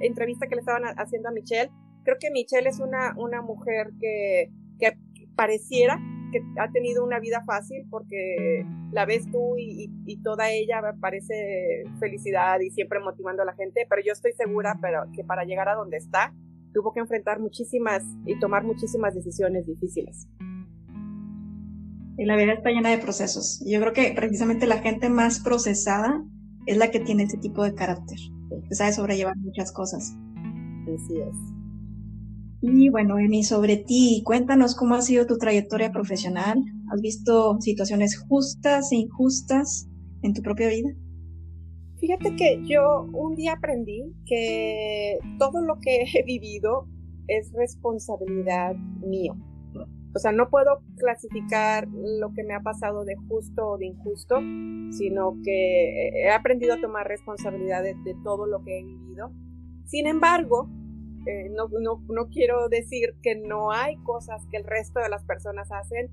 entrevista 0.00 0.46
que 0.46 0.56
le 0.56 0.60
estaban 0.60 0.84
haciendo 0.96 1.28
a 1.28 1.32
Michelle, 1.32 1.70
Creo 2.04 2.16
que 2.20 2.30
Michelle 2.30 2.68
es 2.68 2.80
una, 2.80 3.14
mujer 3.42 3.92
que, 3.98 4.50
que 4.78 4.92
pareciera 5.34 5.98
que 6.32 6.42
ha 6.60 6.70
tenido 6.70 7.04
una 7.04 7.20
vida 7.20 7.42
fácil 7.44 7.86
porque 7.90 8.66
la 8.90 9.06
ves 9.06 9.30
tú 9.30 9.56
y, 9.56 9.88
y, 10.04 10.22
toda 10.22 10.50
ella 10.50 10.82
parece 11.00 11.84
felicidad 12.00 12.60
y 12.60 12.70
siempre 12.70 12.98
motivando 13.00 13.42
a 13.42 13.46
la 13.46 13.54
gente, 13.54 13.86
pero 13.88 14.02
yo 14.04 14.12
estoy 14.12 14.32
segura 14.32 14.78
pero 14.82 15.04
que 15.14 15.24
para 15.24 15.44
llegar 15.44 15.68
a 15.68 15.74
donde 15.74 15.96
está 15.96 16.34
tuvo 16.72 16.92
que 16.92 17.00
enfrentar 17.00 17.38
muchísimas 17.38 18.02
y 18.26 18.38
tomar 18.38 18.64
muchísimas 18.64 19.14
decisiones 19.14 19.66
difíciles. 19.66 20.28
Y 22.16 22.24
la 22.24 22.36
vida 22.36 22.52
está 22.52 22.70
llena 22.70 22.90
de 22.90 22.98
procesos. 22.98 23.62
Yo 23.66 23.80
creo 23.80 23.92
que 23.92 24.12
precisamente 24.14 24.66
la 24.66 24.78
gente 24.78 25.08
más 25.08 25.40
procesada 25.40 26.24
es 26.66 26.76
la 26.76 26.90
que 26.90 27.00
tiene 27.00 27.24
ese 27.24 27.38
tipo 27.38 27.64
de 27.64 27.74
carácter, 27.74 28.18
que 28.68 28.74
sabe 28.74 28.92
sobrellevar 28.92 29.36
muchas 29.36 29.72
cosas. 29.72 30.14
Así 30.82 31.18
es. 31.18 31.54
Y 32.62 32.88
bueno, 32.88 33.18
Emi, 33.18 33.42
sobre 33.42 33.76
ti, 33.76 34.22
cuéntanos 34.24 34.74
cómo 34.74 34.94
ha 34.94 35.02
sido 35.02 35.26
tu 35.26 35.36
trayectoria 35.36 35.92
profesional. 35.92 36.62
¿Has 36.90 37.00
visto 37.00 37.60
situaciones 37.60 38.18
justas 38.18 38.90
e 38.92 38.96
injustas 38.96 39.88
en 40.22 40.32
tu 40.32 40.40
propia 40.40 40.68
vida? 40.68 40.88
Fíjate 41.98 42.36
que 42.36 42.62
yo 42.64 43.02
un 43.12 43.34
día 43.34 43.54
aprendí 43.54 44.14
que 44.24 45.18
todo 45.38 45.60
lo 45.60 45.78
que 45.80 46.04
he 46.14 46.22
vivido 46.26 46.86
es 47.28 47.52
responsabilidad 47.52 48.74
mío. 49.06 49.36
O 50.14 50.18
sea, 50.20 50.30
no 50.30 50.48
puedo 50.48 50.80
clasificar 50.96 51.88
lo 51.88 52.32
que 52.32 52.44
me 52.44 52.54
ha 52.54 52.60
pasado 52.60 53.04
de 53.04 53.16
justo 53.28 53.70
o 53.70 53.78
de 53.78 53.86
injusto, 53.86 54.38
sino 54.90 55.34
que 55.42 56.08
he 56.24 56.30
aprendido 56.30 56.74
a 56.74 56.80
tomar 56.80 57.08
responsabilidad 57.08 57.82
de, 57.82 57.96
todo 58.22 58.46
lo 58.46 58.62
que 58.62 58.78
he 58.78 58.84
vivido. 58.84 59.32
Sin 59.86 60.06
embargo, 60.06 60.68
eh, 61.26 61.50
no, 61.50 61.68
no, 61.80 62.00
no, 62.08 62.28
quiero 62.28 62.68
decir 62.68 63.16
que 63.22 63.34
no 63.34 63.72
hay 63.72 63.96
cosas 64.04 64.46
que 64.52 64.58
el 64.58 64.64
resto 64.64 65.00
de 65.00 65.08
las 65.08 65.24
personas 65.24 65.72
hacen, 65.72 66.10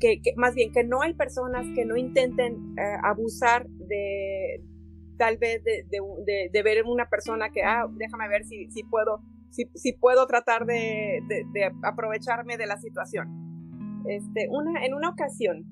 que, 0.00 0.20
más 0.36 0.54
bien 0.54 0.72
que 0.72 0.84
no 0.84 1.02
hay 1.02 1.12
personas 1.12 1.66
que 1.74 1.84
no 1.84 1.96
intenten 1.96 2.74
eh, 2.78 2.96
abusar 3.02 3.66
de 3.68 4.62
tal 5.18 5.36
vez 5.36 5.62
de, 5.64 5.86
de, 5.90 6.50
de, 6.52 6.62
ver 6.62 6.84
una 6.84 7.08
persona 7.08 7.50
que, 7.50 7.62
ah, 7.62 7.86
déjame 7.90 8.28
ver 8.28 8.44
si, 8.44 8.70
si 8.70 8.82
puedo, 8.84 9.20
si, 9.50 9.92
puedo 9.94 10.26
tratar 10.26 10.66
de, 10.66 11.22
aprovecharme 11.82 12.56
de 12.56 12.66
la 12.66 12.78
situación. 12.78 14.04
Este, 14.08 14.48
una, 14.50 14.84
en 14.84 14.94
una 14.94 15.10
ocasión, 15.10 15.64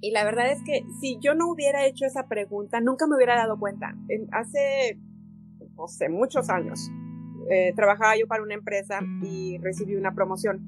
y 0.00 0.12
la 0.12 0.24
verdad 0.24 0.50
es 0.50 0.62
que 0.62 0.82
si 1.00 1.18
yo 1.20 1.34
no 1.34 1.50
hubiera 1.50 1.84
hecho 1.84 2.06
esa 2.06 2.26
pregunta, 2.26 2.80
nunca 2.80 3.06
me 3.06 3.16
hubiera 3.16 3.36
dado 3.36 3.58
cuenta. 3.58 3.94
hace 4.32 4.98
no 5.76 5.88
sé, 5.88 6.08
muchos 6.08 6.50
años. 6.50 6.90
Eh, 7.50 7.72
trabajaba 7.74 8.16
yo 8.16 8.26
para 8.26 8.42
una 8.42 8.54
empresa 8.54 9.00
y 9.22 9.58
recibí 9.58 9.96
una 9.96 10.14
promoción. 10.14 10.60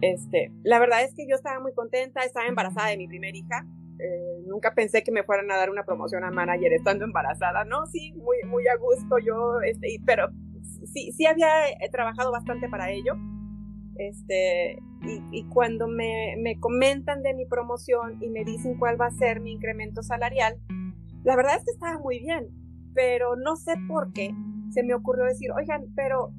Este, 0.00 0.50
la 0.62 0.78
verdad 0.78 1.04
es 1.04 1.14
que 1.14 1.26
yo 1.28 1.36
estaba 1.36 1.60
muy 1.60 1.74
contenta, 1.74 2.22
estaba 2.22 2.46
embarazada 2.46 2.88
de 2.88 2.96
mi 2.96 3.06
primera 3.06 3.36
hija. 3.36 3.66
Eh, 4.02 4.42
nunca 4.46 4.74
pensé 4.74 5.02
que 5.02 5.12
me 5.12 5.22
fueran 5.24 5.50
a 5.50 5.56
dar 5.56 5.70
una 5.70 5.84
promoción 5.84 6.24
a 6.24 6.30
manager 6.30 6.72
estando 6.72 7.04
embarazada, 7.04 7.64
¿no? 7.64 7.86
Sí, 7.86 8.12
muy, 8.14 8.38
muy 8.46 8.66
a 8.68 8.76
gusto 8.76 9.18
yo, 9.18 9.60
este, 9.60 10.00
pero 10.06 10.28
sí, 10.92 11.12
sí 11.12 11.26
había 11.26 11.68
eh, 11.68 11.90
trabajado 11.92 12.32
bastante 12.32 12.68
para 12.68 12.90
ello. 12.90 13.14
Este, 13.96 14.78
y, 15.02 15.22
y 15.30 15.44
cuando 15.48 15.86
me, 15.86 16.36
me 16.38 16.58
comentan 16.58 17.22
de 17.22 17.34
mi 17.34 17.44
promoción 17.44 18.22
y 18.22 18.30
me 18.30 18.44
dicen 18.44 18.78
cuál 18.78 18.98
va 18.98 19.06
a 19.06 19.10
ser 19.10 19.40
mi 19.40 19.52
incremento 19.52 20.02
salarial, 20.02 20.58
la 21.22 21.36
verdad 21.36 21.56
es 21.56 21.64
que 21.64 21.72
estaba 21.72 21.98
muy 21.98 22.18
bien 22.20 22.60
pero 22.94 23.36
no 23.36 23.56
sé 23.56 23.74
por 23.88 24.12
qué 24.12 24.30
se 24.70 24.82
me 24.82 24.94
ocurrió 24.94 25.24
decir, 25.24 25.50
oigan, 25.52 25.86
pero 25.94 26.32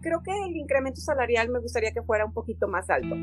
creo 0.00 0.22
que 0.22 0.32
el 0.46 0.56
incremento 0.56 1.00
salarial 1.00 1.48
me 1.48 1.60
gustaría 1.60 1.92
que 1.92 2.02
fuera 2.02 2.24
un 2.24 2.32
poquito 2.32 2.68
más 2.68 2.88
alto. 2.90 3.14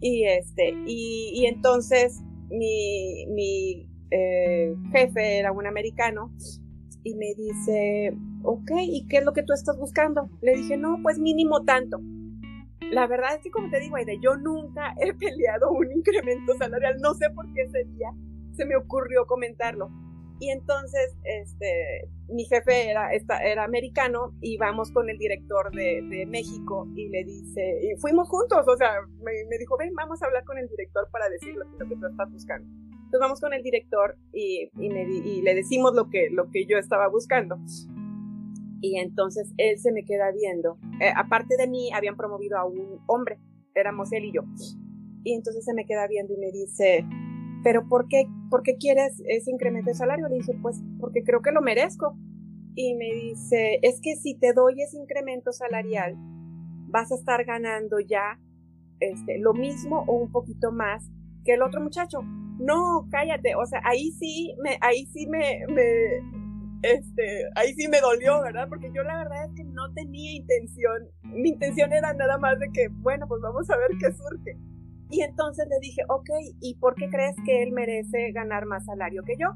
Y 0.00 0.24
este, 0.24 0.74
y, 0.86 1.46
entonces 1.46 2.20
mi, 2.50 3.26
mi 3.28 3.88
eh, 4.10 4.74
jefe 4.92 5.38
era 5.38 5.52
un 5.52 5.66
americano 5.66 6.32
y 7.02 7.14
me 7.14 7.34
dice, 7.34 8.16
ok, 8.42 8.70
¿y 8.82 9.06
qué 9.08 9.18
es 9.18 9.24
lo 9.24 9.32
que 9.32 9.42
tú 9.42 9.52
estás 9.52 9.78
buscando? 9.78 10.28
Le 10.42 10.56
dije, 10.56 10.76
no, 10.76 10.98
pues 11.02 11.18
mínimo 11.18 11.64
tanto. 11.64 12.00
La 12.90 13.06
verdad 13.06 13.34
es 13.36 13.42
que, 13.42 13.50
como 13.50 13.70
te 13.70 13.80
digo, 13.80 13.96
yo 14.22 14.36
nunca 14.36 14.94
he 15.00 15.12
peleado 15.14 15.70
un 15.70 15.90
incremento 15.92 16.54
salarial. 16.58 16.96
No 17.00 17.14
sé 17.14 17.30
por 17.30 17.52
qué 17.52 17.62
ese 17.62 17.84
día 17.84 18.12
se 18.56 18.64
me 18.64 18.76
ocurrió 18.76 19.26
comentarlo. 19.26 19.90
Y 20.38 20.50
entonces, 20.50 21.16
este, 21.24 22.08
mi 22.28 22.44
jefe 22.44 22.90
era, 22.90 23.10
era 23.42 23.64
americano 23.64 24.34
y 24.40 24.58
vamos 24.58 24.90
con 24.90 25.08
el 25.08 25.16
director 25.16 25.70
de, 25.72 26.02
de, 26.02 26.26
México 26.26 26.86
y 26.94 27.08
le 27.08 27.24
dice, 27.24 27.80
y 27.82 27.96
fuimos 27.98 28.28
juntos, 28.28 28.66
o 28.66 28.76
sea, 28.76 29.00
me, 29.22 29.58
dijo, 29.58 29.76
ven, 29.78 29.94
vamos 29.94 30.22
a 30.22 30.26
hablar 30.26 30.44
con 30.44 30.58
el 30.58 30.68
director 30.68 31.08
para 31.10 31.28
decirle 31.30 31.64
lo 31.78 31.88
que 31.88 31.96
tú 31.96 32.06
estás 32.06 32.30
buscando. 32.30 32.68
Entonces 32.90 33.20
vamos 33.20 33.40
con 33.40 33.54
el 33.54 33.62
director 33.62 34.18
y, 34.32 34.68
y 34.78 35.42
le 35.42 35.54
decimos 35.54 35.94
lo 35.94 36.10
que, 36.10 36.28
lo 36.30 36.50
que 36.50 36.66
yo 36.66 36.76
estaba 36.76 37.08
buscando. 37.08 37.56
Y 38.80 38.98
entonces 38.98 39.52
él 39.56 39.78
se 39.78 39.92
me 39.92 40.04
queda 40.04 40.30
viendo. 40.32 40.78
Eh, 41.00 41.12
aparte 41.14 41.56
de 41.56 41.66
mí, 41.66 41.90
habían 41.92 42.16
promovido 42.16 42.58
a 42.58 42.64
un 42.64 43.00
hombre, 43.06 43.38
éramos 43.74 44.12
él 44.12 44.26
y 44.26 44.32
yo. 44.32 44.42
Y 45.24 45.34
entonces 45.34 45.64
se 45.64 45.74
me 45.74 45.86
queda 45.86 46.06
viendo 46.06 46.34
y 46.34 46.36
me 46.36 46.52
dice, 46.52 47.04
pero 47.66 47.88
¿por 47.88 48.06
qué, 48.06 48.28
por 48.48 48.62
qué 48.62 48.76
quieres 48.76 49.20
ese 49.26 49.50
incremento 49.50 49.90
de 49.90 49.96
salario? 49.96 50.28
Le 50.28 50.36
dije, 50.36 50.56
pues 50.62 50.80
porque 51.00 51.24
creo 51.24 51.42
que 51.42 51.50
lo 51.50 51.60
merezco. 51.62 52.16
Y 52.76 52.94
me 52.94 53.12
dice, 53.12 53.80
es 53.82 54.00
que 54.00 54.14
si 54.14 54.38
te 54.38 54.52
doy 54.52 54.80
ese 54.80 54.96
incremento 54.96 55.50
salarial, 55.50 56.14
vas 56.16 57.10
a 57.10 57.16
estar 57.16 57.44
ganando 57.44 57.98
ya 57.98 58.38
este, 59.00 59.40
lo 59.40 59.52
mismo 59.52 60.04
o 60.06 60.12
un 60.12 60.30
poquito 60.30 60.70
más 60.70 61.10
que 61.44 61.54
el 61.54 61.62
otro 61.62 61.80
muchacho. 61.80 62.20
No, 62.60 63.08
cállate, 63.10 63.56
o 63.56 63.66
sea, 63.66 63.80
ahí 63.82 64.12
sí 64.12 64.54
me, 64.62 64.78
ahí 64.80 65.06
sí 65.06 65.26
me, 65.26 65.64
este, 66.82 67.50
ahí 67.56 67.74
sí 67.74 67.88
me 67.88 68.00
dolió, 68.00 68.42
¿verdad? 68.42 68.68
Porque 68.68 68.92
yo 68.94 69.02
la 69.02 69.18
verdad 69.18 69.44
es 69.44 69.54
que 69.56 69.64
no 69.64 69.92
tenía 69.92 70.36
intención, 70.36 71.08
mi 71.24 71.48
intención 71.48 71.92
era 71.92 72.14
nada 72.14 72.38
más 72.38 72.60
de 72.60 72.68
que, 72.72 72.86
bueno, 73.00 73.26
pues 73.26 73.42
vamos 73.42 73.68
a 73.70 73.76
ver 73.76 73.90
qué 73.98 74.12
surge. 74.12 74.56
Y 75.08 75.22
entonces 75.22 75.66
le 75.68 75.78
dije, 75.80 76.02
ok, 76.08 76.28
¿y 76.60 76.74
por 76.76 76.94
qué 76.94 77.08
crees 77.08 77.36
que 77.44 77.62
él 77.62 77.72
merece 77.72 78.32
ganar 78.32 78.66
más 78.66 78.84
salario 78.84 79.22
que 79.22 79.36
yo? 79.38 79.48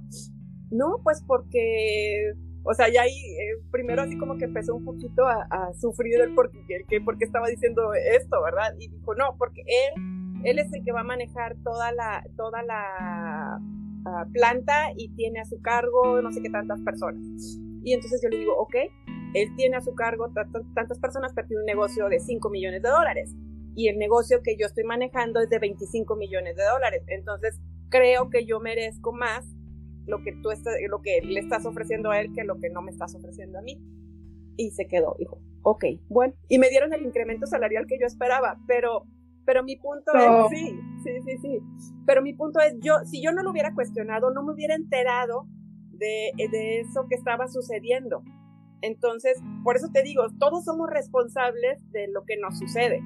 No, 0.70 1.00
pues 1.02 1.22
porque, 1.26 2.32
o 2.62 2.72
sea, 2.74 2.88
ya 2.92 3.02
ahí 3.02 3.12
eh, 3.12 3.60
primero 3.72 4.02
así 4.02 4.16
como 4.16 4.38
que 4.38 4.44
empezó 4.44 4.76
un 4.76 4.84
poquito 4.84 5.26
a, 5.26 5.72
sufrir 5.80 6.20
el 6.20 6.34
porque, 6.34 6.84
el 6.88 7.04
porque 7.04 7.24
estaba 7.24 7.48
diciendo 7.48 7.92
esto, 7.94 8.40
¿verdad? 8.42 8.74
Y 8.78 8.88
dijo, 8.88 9.14
no, 9.16 9.34
porque 9.38 9.62
él, 9.62 10.40
él 10.44 10.58
es 10.60 10.72
el 10.72 10.84
que 10.84 10.92
va 10.92 11.00
a 11.00 11.04
manejar 11.04 11.56
toda 11.64 11.90
la, 11.90 12.24
toda 12.36 12.62
la 12.62 13.58
ah, 14.06 14.26
planta 14.32 14.92
y 14.96 15.08
tiene 15.16 15.40
a 15.40 15.44
su 15.44 15.60
cargo 15.60 16.22
no 16.22 16.30
sé 16.30 16.40
qué 16.42 16.50
tantas 16.50 16.80
personas. 16.82 17.20
Y 17.82 17.92
entonces 17.92 18.20
yo 18.22 18.28
le 18.28 18.38
digo, 18.38 18.56
ok, 18.56 18.76
él 19.34 19.48
tiene 19.56 19.76
a 19.76 19.80
su 19.80 19.94
cargo 19.94 20.30
tantas 20.74 20.98
personas, 21.00 21.32
pero 21.34 21.48
tiene 21.48 21.62
un 21.62 21.66
negocio 21.66 22.08
de 22.08 22.20
5 22.20 22.50
millones 22.50 22.82
de 22.82 22.88
dólares 22.88 23.34
y 23.80 23.88
el 23.88 23.96
negocio 23.96 24.42
que 24.42 24.58
yo 24.58 24.66
estoy 24.66 24.84
manejando 24.84 25.40
es 25.40 25.48
de 25.48 25.58
25 25.58 26.14
millones 26.14 26.54
de 26.54 26.64
dólares. 26.64 27.02
Entonces, 27.06 27.58
creo 27.88 28.28
que 28.28 28.44
yo 28.44 28.60
merezco 28.60 29.10
más 29.10 29.46
lo 30.06 30.22
que 30.22 30.32
tú 30.42 30.50
estás, 30.50 30.74
lo 30.86 31.00
que 31.00 31.22
le 31.22 31.40
estás 31.40 31.64
ofreciendo 31.64 32.10
a 32.10 32.20
él 32.20 32.30
que 32.34 32.44
lo 32.44 32.60
que 32.60 32.68
no 32.68 32.82
me 32.82 32.90
estás 32.90 33.14
ofreciendo 33.14 33.58
a 33.58 33.62
mí. 33.62 33.80
Y 34.58 34.72
se 34.72 34.86
quedó, 34.86 35.16
dijo, 35.18 35.40
ok, 35.62 35.84
bueno. 36.10 36.34
Y 36.48 36.58
me 36.58 36.68
dieron 36.68 36.92
el 36.92 37.06
incremento 37.06 37.46
salarial 37.46 37.86
que 37.86 37.98
yo 37.98 38.04
esperaba, 38.04 38.58
pero, 38.66 39.06
pero 39.46 39.64
mi 39.64 39.76
punto 39.76 40.12
es, 40.12 40.58
sí, 40.58 40.78
sí, 41.02 41.10
sí, 41.24 41.38
sí. 41.38 41.60
Pero 42.06 42.20
mi 42.20 42.34
punto 42.34 42.60
es, 42.60 42.74
yo, 42.82 42.96
si 43.06 43.22
yo 43.22 43.32
no 43.32 43.42
lo 43.42 43.50
hubiera 43.50 43.72
cuestionado, 43.74 44.30
no 44.30 44.42
me 44.42 44.52
hubiera 44.52 44.74
enterado 44.74 45.46
de, 45.92 46.32
de 46.36 46.80
eso 46.80 47.06
que 47.08 47.14
estaba 47.14 47.48
sucediendo. 47.48 48.22
Entonces, 48.82 49.38
por 49.64 49.76
eso 49.76 49.88
te 49.90 50.02
digo, 50.02 50.24
todos 50.38 50.66
somos 50.66 50.90
responsables 50.90 51.80
de 51.92 52.08
lo 52.08 52.24
que 52.24 52.36
nos 52.36 52.58
sucede 52.58 53.00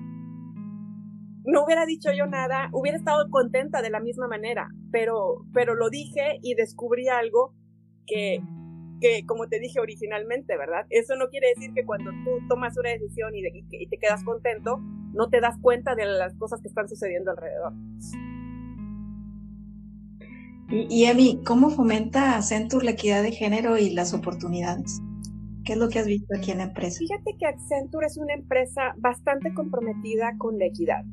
no 1.44 1.64
hubiera 1.64 1.84
dicho 1.84 2.10
yo 2.16 2.26
nada, 2.26 2.70
hubiera 2.72 2.96
estado 2.96 3.28
contenta 3.30 3.82
de 3.82 3.90
la 3.90 4.00
misma 4.00 4.28
manera, 4.28 4.68
pero, 4.90 5.44
pero 5.52 5.74
lo 5.74 5.90
dije 5.90 6.38
y 6.42 6.54
descubrí 6.54 7.08
algo 7.08 7.52
que, 8.06 8.40
que, 9.00 9.26
como 9.26 9.46
te 9.48 9.60
dije 9.60 9.78
originalmente, 9.78 10.56
¿verdad? 10.56 10.86
Eso 10.88 11.16
no 11.16 11.28
quiere 11.28 11.48
decir 11.54 11.74
que 11.74 11.84
cuando 11.84 12.10
tú 12.24 12.46
tomas 12.48 12.76
una 12.78 12.90
decisión 12.90 13.34
y, 13.34 13.42
y, 13.70 13.86
te 13.88 13.98
quedas 13.98 14.24
contento, 14.24 14.78
no 15.12 15.28
te 15.28 15.40
das 15.40 15.56
cuenta 15.60 15.94
de 15.94 16.06
las 16.06 16.34
cosas 16.36 16.62
que 16.62 16.68
están 16.68 16.88
sucediendo 16.88 17.30
alrededor. 17.30 17.72
Y, 20.70 20.86
y 20.88 21.04
Emi, 21.04 21.42
¿cómo 21.44 21.68
fomenta 21.68 22.36
Accenture 22.36 22.86
la 22.86 22.92
equidad 22.92 23.22
de 23.22 23.32
género 23.32 23.76
y 23.76 23.90
las 23.90 24.14
oportunidades? 24.14 25.02
¿Qué 25.66 25.74
es 25.74 25.78
lo 25.78 25.88
que 25.88 25.98
has 25.98 26.06
visto 26.06 26.34
aquí 26.36 26.52
en 26.52 26.58
la 26.58 26.64
empresa? 26.64 26.98
Fíjate 26.98 27.36
que 27.38 27.46
Accenture 27.46 28.06
es 28.06 28.16
una 28.16 28.32
empresa 28.32 28.94
bastante 28.96 29.52
comprometida 29.52 30.36
con 30.38 30.58
la 30.58 30.66
equidad 30.66 31.04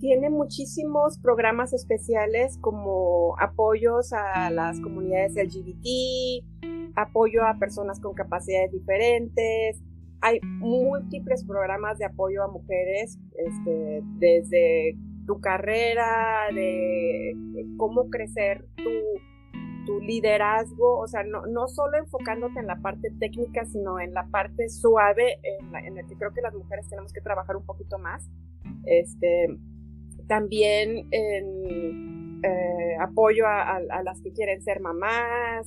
tiene 0.00 0.30
muchísimos 0.30 1.18
programas 1.18 1.72
especiales 1.74 2.58
como 2.58 3.36
apoyos 3.38 4.12
a 4.12 4.50
las 4.50 4.80
comunidades 4.80 5.36
LGBT, 5.36 6.42
apoyo 6.96 7.44
a 7.44 7.58
personas 7.58 8.00
con 8.00 8.14
capacidades 8.14 8.72
diferentes. 8.72 9.82
Hay 10.22 10.40
múltiples 10.42 11.44
programas 11.44 11.98
de 11.98 12.06
apoyo 12.06 12.42
a 12.42 12.48
mujeres, 12.48 13.18
este, 13.36 14.02
desde 14.18 14.96
tu 15.26 15.38
carrera, 15.40 16.48
de 16.54 17.36
cómo 17.76 18.08
crecer 18.10 18.66
tu, 18.76 18.90
liderazgo, 20.02 20.98
o 20.98 21.08
sea, 21.08 21.24
no, 21.24 21.46
no, 21.46 21.66
solo 21.66 21.98
enfocándote 21.98 22.60
en 22.60 22.68
la 22.68 22.76
parte 22.76 23.10
técnica, 23.18 23.64
sino 23.64 23.98
en 23.98 24.14
la 24.14 24.24
parte 24.30 24.68
suave, 24.68 25.40
en 25.42 25.72
la, 25.72 25.80
en 25.80 25.96
la 25.96 26.04
que 26.04 26.14
creo 26.16 26.32
que 26.32 26.40
las 26.40 26.54
mujeres 26.54 26.88
tenemos 26.88 27.12
que 27.12 27.20
trabajar 27.20 27.56
un 27.56 27.66
poquito 27.66 27.98
más. 27.98 28.30
Este, 28.84 29.48
también 30.30 31.08
en 31.10 32.40
eh, 32.44 32.96
apoyo 33.00 33.48
a, 33.48 33.80
las 34.04 34.22
que 34.22 34.32
quieren 34.32 34.62
ser 34.62 34.78
mamás, 34.78 35.66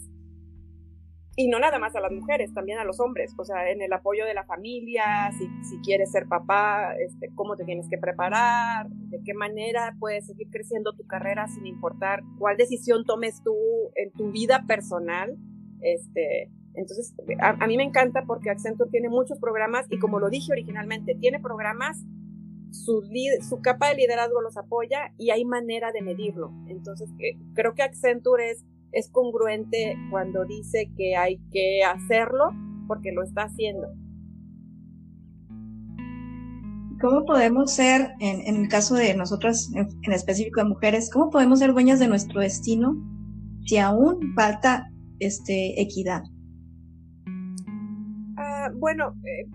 y 1.36 1.50
no 1.50 1.60
nada 1.60 1.80
más 1.80 1.94
a 1.98 2.00
las 2.00 2.14
mujeres, 2.14 2.54
también 2.54 2.80
a 2.80 2.86
los 2.86 3.02
hombres, 3.02 3.34
o 3.38 3.44
sea, 3.44 3.70
en 3.70 3.82
el 3.82 3.92
apoyo 3.92 4.24
de 4.26 4.34
la 4.34 4.46
familia, 4.46 5.32
si, 5.38 5.50
si, 5.68 5.82
quieres 5.82 6.12
ser 6.12 6.28
papá, 6.28 6.96
este, 6.96 7.30
cómo 7.36 7.58
te 7.58 7.66
tienes 7.66 7.90
que 7.90 7.98
preparar, 7.98 8.88
de 8.88 9.20
qué 9.26 9.34
manera 9.34 9.98
puedes 10.00 10.28
seguir 10.28 10.48
creciendo 10.50 10.94
tu 10.94 11.06
carrera 11.08 11.46
sin 11.50 11.66
importar 11.66 12.22
cuál 12.40 12.56
decisión 12.56 13.04
tomes 13.04 13.44
tú 13.44 13.58
en 13.96 14.14
tu 14.14 14.32
vida 14.32 14.64
personal. 14.66 15.36
Este, 15.82 16.50
entonces, 16.76 17.14
a, 17.42 17.50
a 17.62 17.68
mí 17.68 17.76
me 17.76 17.84
encanta 17.84 18.24
porque 18.26 18.50
Accenture 18.50 18.90
tiene 18.92 19.10
muchos 19.10 19.40
programas 19.40 19.88
y 19.90 20.00
como 20.00 20.22
lo 20.22 20.30
dije 20.30 20.54
originalmente, 20.54 21.16
tiene 21.16 21.42
programas 21.42 22.06
su, 22.74 23.04
su 23.48 23.62
capa 23.62 23.90
de 23.90 23.96
liderazgo 23.96 24.42
los 24.42 24.58
apoya 24.58 25.14
y 25.18 25.30
hay 25.30 25.46
manera 25.46 25.92
de 25.92 26.02
medirlo. 26.02 26.52
Entonces, 26.68 27.10
eh, 27.20 27.38
creo 27.54 27.76
que 27.76 27.84
Accenture 27.84 28.50
es, 28.50 28.66
es 28.92 29.10
congruente 29.10 29.96
cuando 30.10 30.44
dice 30.46 30.92
que 30.98 31.16
hay 31.16 31.40
que 31.52 31.84
hacerlo 31.84 32.50
porque 32.88 33.12
lo 33.12 33.24
está 33.24 33.44
haciendo. 33.44 33.88
¿Cómo 37.00 37.26
podemos 37.26 37.74
ser, 37.74 38.14
en, 38.20 38.42
en 38.48 38.64
el 38.64 38.70
caso 38.70 38.96
de 38.96 39.14
nosotras, 39.14 39.72
en, 39.76 40.14
específico 40.14 40.62
de 40.62 40.70
mujeres, 40.70 41.10
cómo 41.12 41.30
podemos 41.30 41.60
ser 41.60 41.74
dueñas 41.74 42.00
de 42.00 42.08
nuestro 42.08 42.42
destino 42.42 42.96
si 43.66 43.78
aún 43.78 44.34
falta 44.36 44.90
este, 45.20 45.80
equidad? 45.82 46.24
Ah, 48.38 48.70
bueno, 48.76 49.14
eh, 49.26 49.48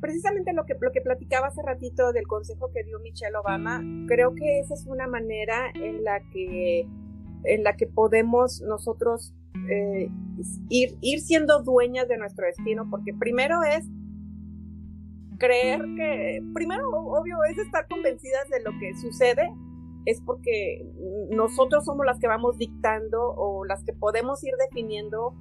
precisamente 0.00 0.52
lo 0.52 0.64
que, 0.64 0.76
lo 0.80 0.92
que 0.92 1.00
platicaba 1.00 1.48
hace 1.48 1.62
ratito 1.62 2.12
del 2.12 2.26
consejo 2.26 2.70
que 2.72 2.84
dio 2.84 2.98
Michelle 3.00 3.36
Obama, 3.36 3.82
creo 4.06 4.34
que 4.34 4.60
esa 4.60 4.74
es 4.74 4.86
una 4.86 5.06
manera 5.06 5.70
en 5.74 6.04
la 6.04 6.20
que, 6.32 6.86
en 7.44 7.64
la 7.64 7.76
que 7.76 7.86
podemos 7.86 8.60
nosotros 8.62 9.34
eh, 9.70 10.08
ir, 10.68 10.96
ir 11.00 11.20
siendo 11.20 11.62
dueñas 11.62 12.08
de 12.08 12.18
nuestro 12.18 12.46
destino, 12.46 12.88
porque 12.90 13.14
primero 13.14 13.62
es 13.62 13.86
creer 15.38 15.82
que, 15.96 16.42
primero, 16.54 16.88
obvio, 16.90 17.38
es 17.44 17.58
estar 17.58 17.86
convencidas 17.88 18.48
de 18.50 18.60
lo 18.62 18.72
que 18.78 18.94
sucede, 18.94 19.50
es 20.04 20.20
porque 20.20 20.86
nosotros 21.30 21.84
somos 21.84 22.06
las 22.06 22.18
que 22.18 22.28
vamos 22.28 22.56
dictando 22.58 23.34
o 23.36 23.64
las 23.64 23.82
que 23.84 23.92
podemos 23.92 24.42
ir 24.44 24.54
definiendo 24.56 25.34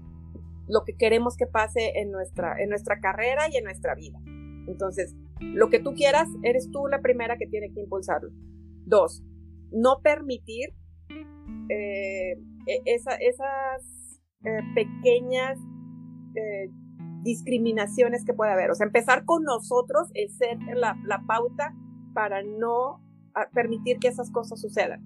lo 0.68 0.84
que 0.84 0.94
queremos 0.94 1.38
que 1.38 1.46
pase 1.46 2.00
en 2.00 2.12
nuestra, 2.12 2.60
en 2.60 2.70
nuestra 2.70 3.00
carrera 3.00 3.44
y 3.52 3.58
en 3.58 3.64
nuestra 3.64 3.94
vida. 3.94 4.20
Entonces, 4.68 5.16
lo 5.40 5.70
que 5.70 5.80
tú 5.80 5.94
quieras, 5.94 6.28
eres 6.44 6.70
tú 6.72 6.88
la 6.88 7.02
primera 7.02 7.38
que 7.38 7.48
tiene 7.48 7.72
que 7.74 7.82
impulsarlo. 7.82 8.30
Dos, 8.86 9.24
no 9.72 10.02
permitir 10.02 10.74
eh, 11.70 12.34
e-, 12.68 12.82
esas 12.86 14.12
eh, 14.44 14.62
pequeñas 14.74 15.58
eh, 16.36 16.70
discriminaciones 17.24 18.24
que 18.26 18.34
puede 18.34 18.52
haber. 18.52 18.72
O 18.72 18.76
sea, 18.76 18.86
empezar 18.86 19.26
con 19.26 19.44
nosotros 19.44 20.10
es 20.14 20.38
ser 20.38 20.58
la, 20.76 20.96
pauta 21.28 21.74
para 22.14 22.44
no 22.44 23.02
permitir 23.54 23.98
que 24.00 24.08
esas 24.08 24.32
cosas 24.32 24.62
sucedan. 24.62 25.04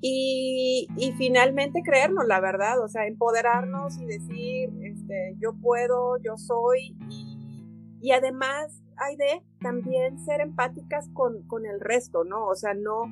Y, 0.00 0.86
y, 0.96 1.12
finalmente 1.12 1.82
creernos 1.82 2.24
la 2.28 2.38
verdad, 2.38 2.80
o 2.80 2.86
sea, 2.86 3.08
empoderarnos 3.08 3.98
y 3.98 4.06
decir, 4.06 4.70
este, 4.82 5.34
yo 5.40 5.54
puedo, 5.60 6.18
yo 6.22 6.36
soy, 6.36 6.96
y, 8.00 8.12
además 8.12 8.82
hay 8.96 9.16
de 9.16 9.42
también 9.60 10.18
ser 10.24 10.40
empáticas 10.40 11.08
con, 11.14 11.46
con 11.46 11.66
el 11.66 11.80
resto, 11.80 12.24
¿no? 12.24 12.46
O 12.46 12.54
sea, 12.54 12.74
no 12.74 13.04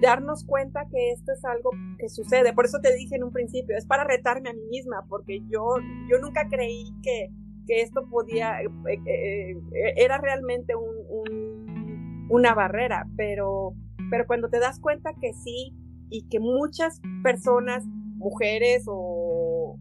darnos 0.00 0.44
cuenta 0.44 0.86
que 0.90 1.12
esto 1.12 1.32
es 1.32 1.44
algo 1.44 1.70
que 1.98 2.08
sucede. 2.08 2.52
Por 2.52 2.64
eso 2.64 2.80
te 2.80 2.94
dije 2.94 3.16
en 3.16 3.24
un 3.24 3.32
principio, 3.32 3.76
es 3.76 3.86
para 3.86 4.04
retarme 4.04 4.50
a 4.50 4.52
mí 4.52 4.66
misma, 4.70 5.04
porque 5.08 5.40
yo, 5.48 5.76
yo 6.10 6.18
nunca 6.18 6.48
creí 6.48 6.92
que, 7.02 7.30
que 7.66 7.80
esto 7.80 8.08
podía, 8.10 8.60
eh, 8.60 8.68
eh, 9.06 9.52
eh, 9.52 9.94
era 9.96 10.18
realmente 10.18 10.74
un, 10.74 10.96
un, 11.08 12.26
una 12.28 12.54
barrera, 12.54 13.06
pero, 13.16 13.74
pero 14.10 14.26
cuando 14.26 14.48
te 14.48 14.58
das 14.58 14.80
cuenta 14.80 15.14
que 15.20 15.32
sí, 15.32 15.74
y 16.10 16.28
que 16.28 16.38
muchas 16.38 17.00
personas, 17.22 17.84
mujeres 17.86 18.84
o, 18.86 19.76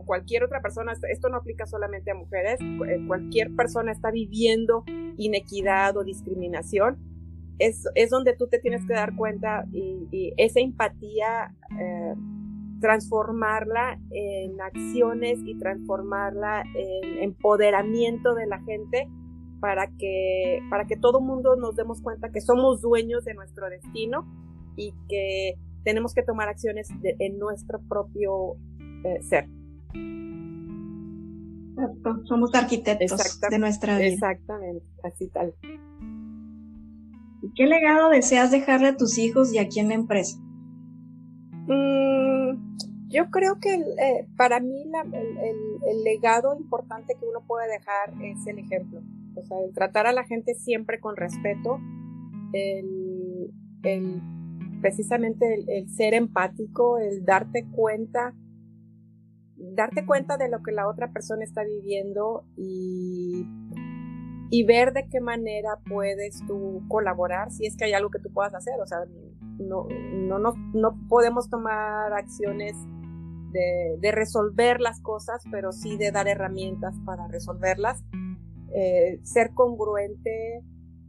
cualquier 0.00 0.44
otra 0.44 0.60
persona, 0.60 0.92
esto 1.08 1.28
no 1.28 1.36
aplica 1.36 1.66
solamente 1.66 2.10
a 2.10 2.14
mujeres, 2.14 2.58
eh, 2.60 3.04
cualquier 3.06 3.54
persona 3.54 3.92
está 3.92 4.10
viviendo 4.10 4.84
inequidad 5.16 5.96
o 5.96 6.04
discriminación, 6.04 6.98
es, 7.58 7.84
es 7.94 8.10
donde 8.10 8.34
tú 8.34 8.48
te 8.48 8.58
tienes 8.58 8.86
que 8.86 8.94
dar 8.94 9.14
cuenta 9.14 9.64
y, 9.72 10.32
esa 10.36 10.60
empatía, 10.60 11.54
eh, 11.78 12.14
transformarla 12.80 14.00
en 14.10 14.60
acciones 14.60 15.38
y 15.44 15.56
transformarla 15.56 16.64
en 16.74 17.22
empoderamiento 17.22 18.34
de 18.34 18.46
la 18.46 18.60
gente 18.62 19.08
para 19.60 19.86
que, 19.96 20.58
para 20.68 20.86
que 20.88 20.96
todo 20.96 21.20
mundo 21.20 21.54
nos 21.54 21.76
demos 21.76 22.02
cuenta 22.02 22.32
que 22.32 22.40
somos 22.40 22.80
dueños 22.82 23.24
de 23.24 23.34
nuestro 23.34 23.70
destino 23.70 24.26
y 24.76 24.92
que 25.08 25.54
tenemos 25.84 26.14
que 26.14 26.24
tomar 26.24 26.48
acciones 26.48 26.88
en 27.02 27.38
nuestro 27.38 27.80
propio 27.88 28.56
eh, 29.04 29.22
ser. 29.22 29.48
Somos 32.24 32.54
arquitectos 32.54 33.40
de 33.50 33.58
nuestra 33.58 33.98
vida. 33.98 34.08
Exactamente, 34.08 34.84
así 35.02 35.28
tal. 35.28 35.54
¿Y 37.42 37.52
qué 37.54 37.66
legado 37.66 38.08
deseas 38.08 38.50
dejarle 38.50 38.88
a 38.88 38.96
tus 38.96 39.18
hijos 39.18 39.52
y 39.52 39.58
aquí 39.58 39.80
en 39.80 39.88
la 39.88 39.94
empresa? 39.94 40.38
Mm, 41.66 42.78
yo 43.08 43.30
creo 43.30 43.58
que 43.60 43.74
eh, 43.74 44.28
para 44.36 44.60
mí 44.60 44.84
el, 44.84 46.04
legado 46.04 46.56
importante 46.56 47.14
que 47.18 47.26
uno 47.26 47.44
puede 47.46 47.68
dejar 47.68 48.14
es 48.22 48.46
el 48.46 48.58
ejemplo. 48.58 49.00
O 49.34 49.44
sea, 49.44 49.58
el 49.60 49.72
tratar 49.72 50.06
a 50.06 50.12
la 50.12 50.24
gente 50.24 50.54
siempre 50.54 51.00
con 51.00 51.16
respeto, 51.16 51.78
el, 52.52 53.50
el 53.82 54.22
precisamente 54.82 55.64
el, 55.66 55.88
ser 55.88 56.12
empático, 56.12 56.98
el 56.98 57.24
darte 57.24 57.66
cuenta, 57.70 58.34
darte 59.74 60.04
cuenta 60.04 60.36
de 60.36 60.48
lo 60.48 60.62
que 60.62 60.72
la 60.72 60.88
otra 60.88 61.12
persona 61.12 61.44
está 61.44 61.62
viviendo 61.64 62.44
y, 62.56 63.46
y 64.50 64.64
ver 64.64 64.92
de 64.92 65.08
qué 65.08 65.20
manera 65.20 65.78
puedes 65.88 66.44
tú 66.46 66.82
colaborar 66.88 67.50
si 67.50 67.66
es 67.66 67.76
que 67.76 67.84
hay 67.84 67.92
algo 67.92 68.10
que 68.10 68.18
tú 68.18 68.32
puedas 68.32 68.54
hacer. 68.54 68.74
O 68.80 68.86
sea, 68.86 68.98
no, 69.58 69.86
no, 69.88 70.38
no, 70.38 70.54
no 70.74 70.98
podemos 71.08 71.48
tomar 71.48 72.12
acciones 72.12 72.76
de, 73.52 73.96
de, 74.00 74.12
resolver 74.12 74.80
las 74.80 75.00
cosas, 75.00 75.42
pero 75.50 75.72
sí 75.72 75.96
de 75.96 76.10
dar 76.10 76.26
herramientas 76.26 76.94
para 77.04 77.28
resolverlas. 77.28 78.02
Eh, 78.74 79.20
ser 79.22 79.52
congruente 79.52 80.62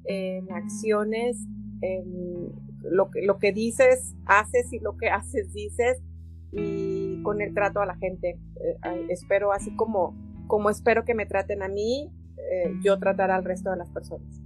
en 0.04 0.52
acciones, 0.52 1.38
en 1.82 2.52
lo 2.82 3.10
que, 3.10 3.22
lo 3.22 3.39
que 3.39 3.54
dices, 3.54 4.16
haces 4.26 4.74
y 4.74 4.80
lo 4.80 4.98
que 4.98 5.10
haces, 5.10 5.54
dices, 5.54 6.02
y 6.52 7.03
con 7.24 7.42
el 7.42 7.54
trato 7.54 7.80
a 7.80 7.86
la 7.86 7.96
gente. 7.96 8.40
Eh, 8.58 9.08
espero, 9.10 9.52
así 9.52 9.76
como, 9.76 10.16
como 10.48 10.70
espero 10.70 11.04
que 11.06 11.16
me 11.16 11.26
traten 11.26 11.64
a 11.64 11.68
mí, 11.68 12.12
eh, 12.38 12.74
yo 12.84 13.00
tratar 13.00 13.32
al 13.32 13.44
resto 13.44 13.72
de 13.72 13.78
las 13.78 13.90
personas. 13.90 14.42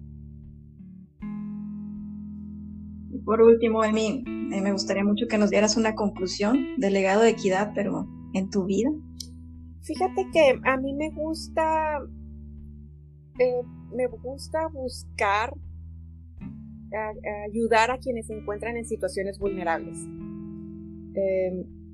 Y 3.10 3.20
por 3.20 3.42
último, 3.42 3.84
Emi, 3.84 4.24
eh, 4.54 4.62
me 4.62 4.72
gustaría 4.72 5.04
mucho 5.04 5.28
que 5.28 5.38
nos 5.38 5.50
dieras 5.50 5.76
una 5.76 5.96
conclusión 5.96 6.58
del 6.78 6.94
legado 6.94 7.22
de 7.22 7.30
equidad, 7.30 7.72
pero 7.76 8.08
en 8.34 8.50
tu 8.50 8.66
vida. 8.66 8.90
Fíjate 9.82 10.28
que 10.32 10.60
a 10.63 10.78
mí 10.78 10.94
me 10.94 11.10
gusta, 11.10 12.00
me 13.94 14.08
gusta 14.08 14.68
buscar 14.68 15.54
ayudar 17.48 17.92
a 17.92 17.98
quienes 17.98 18.28
se 18.28 18.38
encuentran 18.38 18.78
en 18.78 18.86
situaciones 18.86 19.40
vulnerables. 19.40 19.98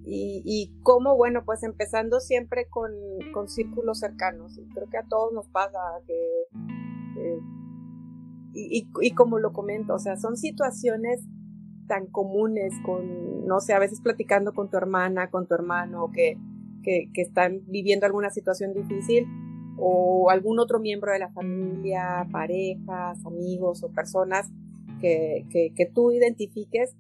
Y, 0.06 0.42
y 0.46 0.74
cómo, 0.84 1.16
bueno, 1.16 1.44
pues 1.46 1.64
empezando 1.64 2.20
siempre 2.20 2.68
con, 2.70 2.92
círculos 3.48 4.00
cercanos. 4.00 4.60
Creo 4.74 4.90
que 4.90 4.98
a 4.98 5.08
todos 5.08 5.34
nos 5.34 5.48
pasa 5.50 5.80
que, 6.06 6.14
eh, 7.22 7.40
y, 8.54 8.88
y, 9.02 9.12
como 9.12 9.40
lo 9.40 9.54
comento, 9.54 9.96
o 9.96 10.00
sea, 10.00 10.18
son 10.18 10.38
situaciones 10.38 11.22
tan 11.88 12.08
comunes 12.08 12.74
con, 12.86 13.46
no 13.46 13.60
sé, 13.60 13.74
a 13.74 13.80
veces 13.80 14.02
platicando 14.02 14.54
con 14.54 14.70
tu 14.70 14.78
hermana, 14.78 15.30
con 15.30 15.48
tu 15.48 15.56
hermano, 15.56 16.12
que, 16.14 16.38
que, 16.84 17.10
que 17.14 17.22
están 17.22 17.62
viviendo 17.68 18.06
alguna 18.06 18.30
situación 18.30 18.74
difícil, 18.74 19.28
o 19.78 20.30
algún 20.30 20.60
otro 20.60 20.80
miembro 20.80 21.12
de 21.12 21.20
la 21.20 21.32
familia, 21.32 22.28
parejas, 22.32 23.26
amigos 23.26 23.84
o 23.84 23.90
personas 23.90 24.52
que, 25.02 25.92
tú 25.94 26.12
identifiques 26.12 26.96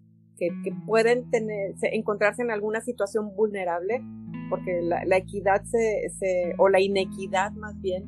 que, 0.64 0.72
pueden 0.86 1.30
tener, 1.30 1.76
encontrarse 1.82 2.42
en 2.42 2.52
alguna 2.52 2.82
situación 2.82 3.36
vulnerable, 3.36 4.02
porque 4.50 4.82
la, 4.82 5.18
equidad 5.18 5.64
se, 5.64 6.56
o 6.58 6.70
la 6.70 6.80
inequidad 6.80 7.52
más 7.54 7.80
bien, 7.82 8.06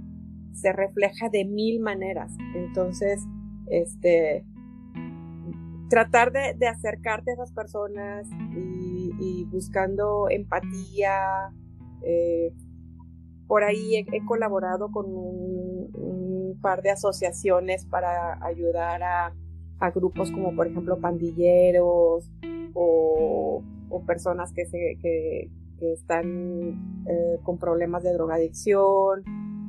se 0.53 0.71
refleja 0.71 1.29
de 1.29 1.45
mil 1.45 1.79
maneras. 1.79 2.31
Entonces, 2.55 3.21
este, 3.67 4.45
tratar 5.89 6.31
de, 6.31 6.67
acercarte 6.67 7.31
a 7.31 7.33
esas 7.35 7.51
personas 7.51 8.27
y, 8.53 9.45
buscando 9.45 10.29
empatía. 10.29 11.51
Eh, 12.01 12.53
por 13.47 13.63
ahí 13.63 13.95
he, 13.95 14.25
colaborado 14.25 14.91
con 14.91 15.05
un, 15.07 16.59
par 16.61 16.81
de 16.81 16.89
asociaciones 16.89 17.85
para 17.85 18.43
ayudar 18.43 19.03
a, 19.03 19.33
a 19.79 19.91
grupos 19.91 20.31
como 20.31 20.55
por 20.55 20.67
ejemplo 20.67 20.99
pandilleros 20.99 22.29
o, 22.73 23.63
personas 24.05 24.51
que, 24.51 24.65
se, 24.65 24.97
que, 25.01 25.49
están 25.93 27.05
eh, 27.07 27.39
con 27.43 27.57
problemas 27.57 28.03
de 28.03 28.13
drogadicción. 28.13 29.23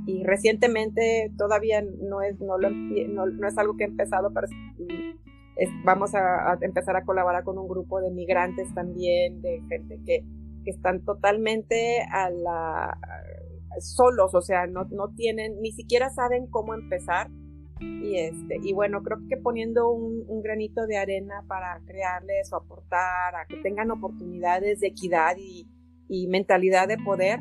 Y 0.06 0.24
recientemente 0.24 1.32
todavía 1.36 1.82
no 1.82 2.22
es, 2.22 2.38
no, 2.40 2.56
no, 2.58 3.48
es 3.48 3.58
algo 3.58 3.76
que 3.76 3.84
he 3.84 3.86
empezado, 3.86 4.32
pero 4.32 4.46
vamos 5.84 6.14
a, 6.14 6.58
empezar 6.60 6.96
a 6.96 7.04
colaborar 7.04 7.44
con 7.44 7.58
un 7.58 7.68
grupo 7.68 8.00
de 8.00 8.10
migrantes 8.10 8.72
también, 8.74 9.40
de 9.42 9.62
gente 9.68 10.00
que, 10.04 10.24
que 10.64 10.70
están 10.70 11.04
totalmente 11.04 12.02
a 12.02 12.30
la, 12.30 12.98
solos, 13.80 14.34
o 14.34 14.42
sea, 14.42 14.66
no, 14.66 14.84
no 14.90 15.08
tienen, 15.14 15.60
ni 15.60 15.72
siquiera 15.72 16.10
saben 16.10 16.46
cómo 16.46 16.74
empezar 16.74 17.30
y, 17.80 18.16
este, 18.16 18.58
y 18.62 18.72
bueno, 18.72 19.02
creo 19.02 19.18
que 19.28 19.36
poniendo 19.36 19.90
un, 19.90 20.24
granito 20.42 20.86
de 20.86 20.96
arena 20.96 21.44
para 21.48 21.80
crearles 21.86 22.52
o 22.52 22.56
aportar 22.56 23.34
a 23.34 23.46
que 23.46 23.56
tengan 23.56 23.90
oportunidades 23.90 24.80
de 24.80 24.88
equidad 24.88 25.36
y, 25.36 25.66
mentalidad 26.28 26.88
de 26.88 26.98
poder, 26.98 27.40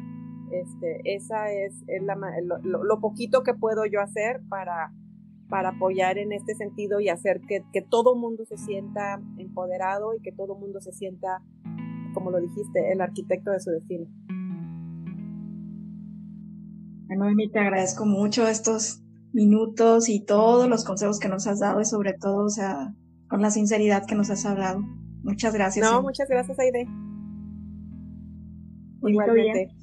este, 0.51 1.01
esa 1.03 1.51
es, 1.51 1.85
lo, 2.63 2.99
poquito 2.99 3.43
que 3.43 3.53
puedo 3.53 3.85
yo 3.85 4.01
hacer 4.01 4.41
para, 4.49 4.91
para 5.49 5.69
apoyar 5.69 6.17
en 6.17 6.33
este 6.33 6.55
sentido 6.55 6.99
y 6.99 7.09
hacer 7.09 7.41
que, 7.47 7.63
que 7.71 7.81
todo 7.81 8.15
mundo 8.15 8.43
se 8.45 8.57
sienta 8.57 9.21
empoderado 9.37 10.15
y 10.15 10.21
que 10.21 10.31
todo 10.31 10.55
mundo 10.55 10.81
se 10.81 10.91
sienta, 10.91 11.43
como 12.13 12.31
lo 12.31 12.39
dijiste, 12.39 12.91
el 12.91 13.01
arquitecto 13.01 13.51
de 13.51 13.59
su 13.59 13.69
destino. 13.69 14.07
Bueno, 17.07 17.27
te 17.53 17.59
agradezco 17.59 18.05
mucho 18.05 18.47
estos 18.47 19.04
minutos 19.35 20.07
y 20.07 20.21
todos 20.21 20.67
los 20.69 20.85
consejos 20.85 21.19
que 21.19 21.27
nos 21.27 21.45
has 21.45 21.59
dado 21.59 21.81
y 21.81 21.85
sobre 21.85 22.13
todo, 22.13 22.45
o 22.45 22.49
sea, 22.49 22.93
con 23.27 23.41
la 23.41 23.51
sinceridad 23.51 24.05
que 24.07 24.15
nos 24.15 24.29
has 24.29 24.45
hablado. 24.45 24.79
Muchas 25.23 25.53
gracias. 25.53 25.85
No, 25.85 26.01
muchas 26.01 26.29
gracias, 26.29 26.57
Aide. 26.57 26.87
Igualmente. 29.03 29.75